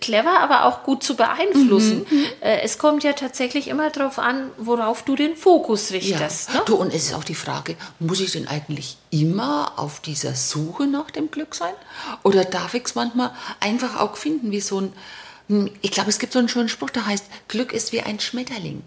clever, 0.01 0.39
aber 0.41 0.65
auch 0.67 0.83
gut 0.85 1.03
zu 1.03 1.17
beeinflussen. 1.17 2.07
Mhm, 2.09 2.25
Äh, 2.41 2.61
Es 2.63 2.79
kommt 2.79 3.03
ja 3.05 3.13
tatsächlich 3.13 3.69
immer 3.69 3.91
darauf 3.91 4.19
an, 4.19 4.51
worauf 4.57 5.03
du 5.03 5.17
den 5.17 5.37
Fokus 5.37 5.91
Ja. 5.91 5.97
richtest. 5.97 6.53
Ne? 6.55 6.63
Du, 6.67 6.77
und 6.77 6.95
es 6.95 7.07
ist 7.07 7.15
auch 7.15 7.25
die 7.25 7.35
Frage, 7.35 7.77
muss 7.99 8.21
ich 8.21 8.33
denn 8.33 8.47
eigentlich 8.49 8.97
immer 9.11 9.73
auf 9.77 10.01
dieser 10.01 10.35
Suche 10.35 10.87
nach 10.87 11.11
dem 11.11 11.31
Glück 11.31 11.55
sein? 11.55 11.75
Oder 12.23 12.45
darf 12.45 12.75
ich 12.75 12.85
es 12.85 12.95
manchmal 12.95 13.33
einfach 13.59 13.99
auch 14.01 14.17
finden, 14.17 14.51
wie 14.53 14.61
so 14.61 14.81
ein, 14.81 14.93
ich 15.83 15.91
glaube, 15.91 16.11
es 16.11 16.19
gibt 16.19 16.33
so 16.33 16.39
einen 16.39 16.49
schönen 16.49 16.69
Spruch, 16.69 16.91
der 16.91 17.07
heißt, 17.07 17.25
Glück 17.49 17.73
ist 17.73 17.93
wie 17.93 18.01
ein 18.03 18.21
Schmetterling. 18.21 18.83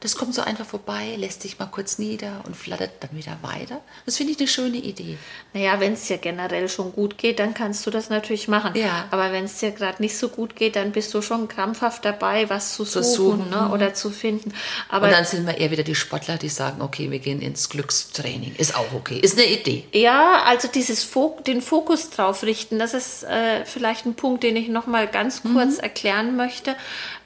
Das 0.00 0.14
kommt 0.14 0.32
so 0.32 0.42
einfach 0.42 0.64
vorbei, 0.64 1.16
lässt 1.16 1.42
sich 1.42 1.58
mal 1.58 1.66
kurz 1.66 1.98
nieder 1.98 2.42
und 2.46 2.56
flattert 2.56 2.92
dann 3.00 3.10
wieder 3.12 3.36
weiter. 3.42 3.80
Das 4.06 4.16
finde 4.16 4.32
ich 4.32 4.38
eine 4.38 4.46
schöne 4.46 4.76
Idee. 4.76 5.18
Naja, 5.54 5.80
wenn 5.80 5.94
es 5.94 6.06
dir 6.06 6.18
generell 6.18 6.68
schon 6.68 6.92
gut 6.92 7.18
geht, 7.18 7.40
dann 7.40 7.52
kannst 7.52 7.84
du 7.84 7.90
das 7.90 8.08
natürlich 8.08 8.46
machen. 8.46 8.76
Ja. 8.76 9.06
Aber 9.10 9.32
wenn 9.32 9.44
es 9.44 9.58
dir 9.58 9.72
gerade 9.72 10.00
nicht 10.00 10.16
so 10.16 10.28
gut 10.28 10.54
geht, 10.54 10.76
dann 10.76 10.92
bist 10.92 11.12
du 11.14 11.20
schon 11.20 11.48
krampfhaft 11.48 12.04
dabei, 12.04 12.48
was 12.48 12.74
zu 12.74 12.84
Zu 12.84 13.02
suchen, 13.02 13.38
suchen, 13.38 13.50
ne? 13.50 13.62
mhm. 13.62 13.72
oder 13.72 13.92
zu 13.92 14.10
finden. 14.10 14.54
Aber 14.88 15.06
Und 15.06 15.12
dann 15.12 15.24
sind 15.24 15.46
wir 15.46 15.58
eher 15.58 15.72
wieder 15.72 15.82
die 15.82 15.96
Sportler, 15.96 16.36
die 16.36 16.48
sagen, 16.48 16.80
okay, 16.80 17.10
wir 17.10 17.18
gehen 17.18 17.42
ins 17.42 17.68
Glückstraining. 17.68 18.54
Ist 18.56 18.76
auch 18.76 18.92
okay. 18.94 19.18
Ist 19.18 19.36
eine 19.36 19.48
Idee. 19.48 19.84
Ja, 19.92 20.44
also 20.44 20.68
dieses 20.68 21.02
Fok 21.02 21.44
den 21.44 21.60
Fokus 21.60 22.10
drauf 22.10 22.44
richten, 22.44 22.78
das 22.78 22.94
ist 22.94 23.24
äh, 23.24 23.64
vielleicht 23.64 24.06
ein 24.06 24.14
Punkt, 24.14 24.44
den 24.44 24.54
ich 24.54 24.68
noch 24.68 24.86
mal 24.86 25.08
ganz 25.08 25.42
kurz 25.42 25.78
erklären 25.78 26.36
möchte. 26.36 26.76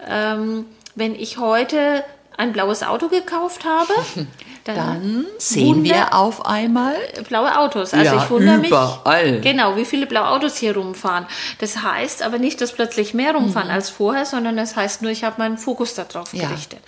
Ähm, 0.08 0.64
wenn 0.94 1.14
ich 1.14 1.38
heute 1.38 2.04
ein 2.36 2.52
blaues 2.52 2.82
Auto 2.82 3.08
gekauft 3.08 3.64
habe, 3.64 3.92
dann, 4.64 4.76
Dann 4.76 5.26
sehen 5.38 5.82
wir 5.84 6.14
auf 6.14 6.46
einmal. 6.46 6.94
blaue 7.28 7.58
Autos. 7.58 7.92
Also 7.94 8.14
Ja, 8.16 8.22
ich 8.24 8.30
wundere 8.30 8.58
mich 8.58 8.68
überall. 8.70 9.40
genau, 9.40 9.76
wie 9.76 9.84
viele 9.84 10.06
blaue 10.06 10.28
Autos 10.28 10.56
hier 10.56 10.76
rumfahren. 10.76 11.26
Das 11.58 11.82
heißt 11.82 12.22
aber 12.22 12.38
nicht, 12.38 12.60
dass 12.60 12.72
plötzlich 12.72 13.12
mehr 13.14 13.34
rumfahren 13.34 13.70
als 13.70 13.90
vorher, 13.90 14.24
sondern 14.24 14.56
das 14.56 14.76
heißt 14.76 15.02
nur, 15.02 15.10
ich 15.10 15.24
habe 15.24 15.36
meinen 15.38 15.58
Fokus 15.58 15.94
darauf 15.94 16.32
Mhm. 16.32 16.40
Ja. 16.40 16.48
gerichtet. 16.48 16.80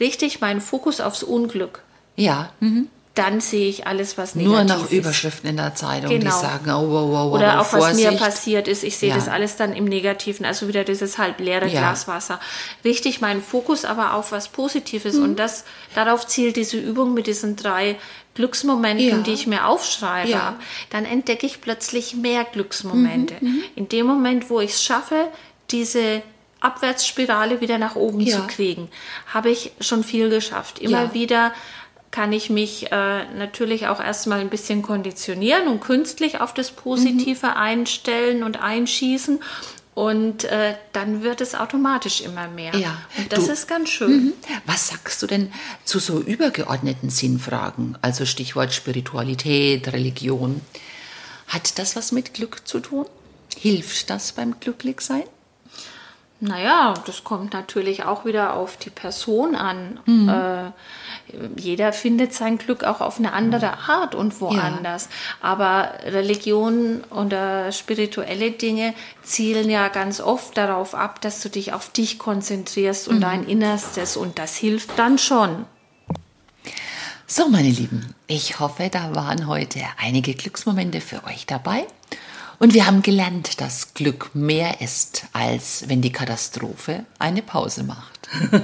Richtig 0.00 0.40
meinen 0.40 0.60
Fokus 0.60 1.00
aufs 1.00 1.22
Unglück. 1.22 1.82
Ja, 2.16 2.50
mhm. 2.60 2.88
Dann 3.22 3.40
sehe 3.40 3.68
ich 3.68 3.86
alles, 3.86 4.16
was 4.18 4.34
negativ 4.34 4.56
nur 4.56 4.64
noch 4.64 4.84
ist. 4.84 4.92
Überschriften 4.92 5.50
in 5.50 5.56
der 5.56 5.74
Zeitung, 5.74 6.10
die 6.10 6.18
Genau. 6.20 6.40
sagen, 6.40 6.70
oh, 6.70 6.88
wow, 6.88 6.90
wow, 6.90 7.12
wow, 7.12 7.32
Oder 7.34 7.60
auch 7.60 7.72
was 7.72 7.94
mir 7.96 8.02
Vorsicht. 8.04 8.18
passiert 8.18 8.68
ist. 8.68 8.82
Ich 8.84 8.96
sehe 8.96 9.10
Ja. 9.10 9.14
das 9.16 9.28
alles 9.28 9.56
dann 9.56 9.72
im 9.74 9.84
Negativen, 9.84 10.46
also 10.46 10.68
wieder 10.68 10.84
dieses 10.84 11.18
halb 11.18 11.38
leere 11.40 11.66
Ja. 11.66 11.80
Glas 11.80 12.08
Wasser. 12.08 12.40
Richtig 12.84 13.20
meinen 13.20 13.42
Fokus 13.42 13.84
aber 13.84 14.14
auf 14.14 14.32
was 14.32 14.48
Positives. 14.48 15.16
Mhm. 15.16 15.22
Und 15.24 15.36
das, 15.38 15.64
darauf 15.94 16.26
zielt 16.26 16.56
diese 16.56 16.78
Übung 16.78 17.14
mit 17.14 17.26
diesen 17.26 17.56
drei 17.56 17.96
Glücksmomenten, 18.34 19.08
Ja. 19.08 19.16
die 19.18 19.32
ich 19.32 19.46
mir 19.46 19.66
aufschreibe. 19.66 20.30
Ja. 20.30 20.56
Dann 20.90 21.04
entdecke 21.04 21.46
ich 21.46 21.60
plötzlich 21.60 22.14
mehr 22.14 22.44
Glücksmomente. 22.44 23.34
Mhm, 23.40 23.62
In 23.74 23.88
dem 23.88 24.06
Moment, 24.06 24.48
wo 24.50 24.60
ich 24.60 24.70
es 24.70 24.82
schaffe, 24.82 25.26
diese 25.70 26.22
Abwärtsspirale 26.60 27.60
wieder 27.60 27.78
nach 27.78 27.96
oben 27.96 28.20
Ja. 28.20 28.36
zu 28.36 28.42
kriegen, 28.46 28.88
habe 29.32 29.50
ich 29.50 29.72
schon 29.80 30.04
viel 30.04 30.28
geschafft. 30.30 30.78
Immer 30.78 31.12
wieder 31.14 31.52
kann 32.10 32.32
ich 32.32 32.50
mich 32.50 32.90
äh, 32.90 33.24
natürlich 33.36 33.86
auch 33.86 34.00
erstmal 34.00 34.40
ein 34.40 34.50
bisschen 34.50 34.82
konditionieren 34.82 35.68
und 35.68 35.80
künstlich 35.80 36.40
auf 36.40 36.52
das 36.54 36.70
Positive 36.72 37.46
Mhm. 37.46 37.52
einstellen 37.56 38.42
und 38.42 38.60
einschießen. 38.60 39.40
Und 39.94 40.44
äh, 40.44 40.74
dann 40.92 41.22
wird 41.22 41.40
es 41.40 41.54
automatisch 41.54 42.20
immer 42.22 42.48
mehr. 42.48 42.74
Ja. 42.76 42.96
Und 43.18 43.32
das 43.32 43.46
Du- 43.46 43.52
ist 43.52 43.68
ganz 43.68 43.90
schön. 43.90 44.32
Was 44.64 44.88
sagst 44.88 45.20
du 45.22 45.26
denn 45.26 45.52
zu 45.84 45.98
so 45.98 46.20
übergeordneten 46.20 47.10
Sinnfragen? 47.10 47.98
Also 48.00 48.24
Stichwort 48.24 48.72
Spiritualität, 48.72 49.92
Religion. 49.92 50.60
Hat 51.48 51.78
das 51.78 51.96
was 51.96 52.12
mit 52.12 52.34
Glück 52.34 52.66
zu 52.66 52.80
tun? 52.80 53.06
Hilft 53.58 54.08
das 54.10 54.32
beim 54.32 54.58
Glücklichsein? 54.60 55.24
Naja, 56.42 56.94
das 57.04 57.22
kommt 57.22 57.52
natürlich 57.52 58.04
auch 58.04 58.24
wieder 58.24 58.54
auf 58.54 58.78
die 58.78 58.88
Person 58.88 59.54
an. 59.54 60.00
Mhm. 60.06 60.28
Äh, 60.28 60.70
jeder 61.60 61.92
findet 61.92 62.32
sein 62.32 62.56
Glück 62.56 62.82
auch 62.82 63.02
auf 63.02 63.18
eine 63.18 63.34
andere 63.34 63.76
Art 63.88 64.14
und 64.14 64.40
woanders. 64.40 65.10
Aber 65.42 65.92
Religion 66.06 67.04
oder 67.10 67.70
spirituelle 67.72 68.52
Dinge 68.52 68.94
zielen 69.22 69.68
ja 69.68 69.88
ganz 69.88 70.20
oft 70.22 70.56
darauf 70.56 70.94
ab, 70.94 71.20
dass 71.20 71.42
du 71.42 71.50
dich 71.50 71.74
auf 71.74 71.90
dich 71.90 72.18
konzentrierst 72.18 73.08
Mhm. 73.08 73.14
und 73.14 73.20
dein 73.20 73.44
Innerstes. 73.44 74.16
Und 74.16 74.38
das 74.38 74.56
hilft 74.56 74.98
dann 74.98 75.18
schon. 75.18 75.66
So, 77.26 77.48
meine 77.48 77.68
Lieben, 77.68 78.14
ich 78.26 78.58
hoffe, 78.58 78.88
da 78.90 79.14
waren 79.14 79.46
heute 79.46 79.80
einige 80.02 80.34
Glücksmomente 80.34 81.00
für 81.00 81.22
euch 81.24 81.46
dabei. 81.46 81.86
Und 82.60 82.74
wir 82.74 82.86
haben 82.86 83.00
gelernt, 83.00 83.58
dass 83.62 83.94
Glück 83.94 84.34
mehr 84.34 84.82
ist, 84.82 85.24
als 85.32 85.88
wenn 85.88 86.02
die 86.02 86.12
Katastrophe 86.12 87.06
eine 87.18 87.42
Pause 87.42 87.82
macht. 87.82 88.28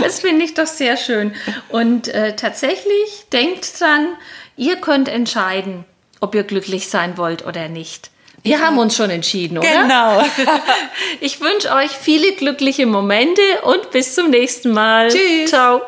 Das 0.00 0.20
finde 0.20 0.44
ich 0.44 0.54
doch 0.54 0.66
sehr 0.66 0.96
schön. 0.96 1.34
Und 1.68 2.08
äh, 2.08 2.34
tatsächlich 2.34 3.26
denkt 3.32 3.80
dran, 3.80 4.08
ihr 4.56 4.76
könnt 4.76 5.08
entscheiden, 5.08 5.84
ob 6.20 6.34
ihr 6.34 6.42
glücklich 6.42 6.88
sein 6.88 7.16
wollt 7.16 7.46
oder 7.46 7.68
nicht. 7.68 8.10
Wir 8.42 8.60
haben 8.60 8.78
uns 8.78 8.96
schon 8.96 9.10
entschieden, 9.10 9.58
oder? 9.58 9.82
Genau. 9.82 10.24
Ich 11.20 11.40
wünsche 11.40 11.72
euch 11.72 11.90
viele 11.90 12.32
glückliche 12.34 12.86
Momente 12.86 13.42
und 13.64 13.90
bis 13.90 14.14
zum 14.14 14.30
nächsten 14.30 14.72
Mal. 14.72 15.08
Tschüss. 15.08 15.50
Ciao. 15.50 15.80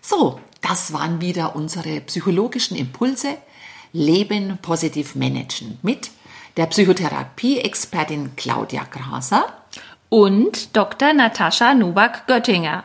So, 0.00 0.40
das 0.60 0.92
waren 0.92 1.20
wieder 1.20 1.54
unsere 1.54 2.00
psychologischen 2.00 2.76
Impulse. 2.76 3.36
Leben 3.94 4.58
positiv 4.60 5.14
managen 5.14 5.78
mit 5.82 6.10
der 6.56 6.66
Psychotherapie-Expertin 6.66 8.34
Claudia 8.36 8.84
Graser. 8.90 9.46
Und 10.08 10.74
Dr. 10.76 11.12
Natascha 11.12 11.74
Nubak-Göttinger. 11.74 12.82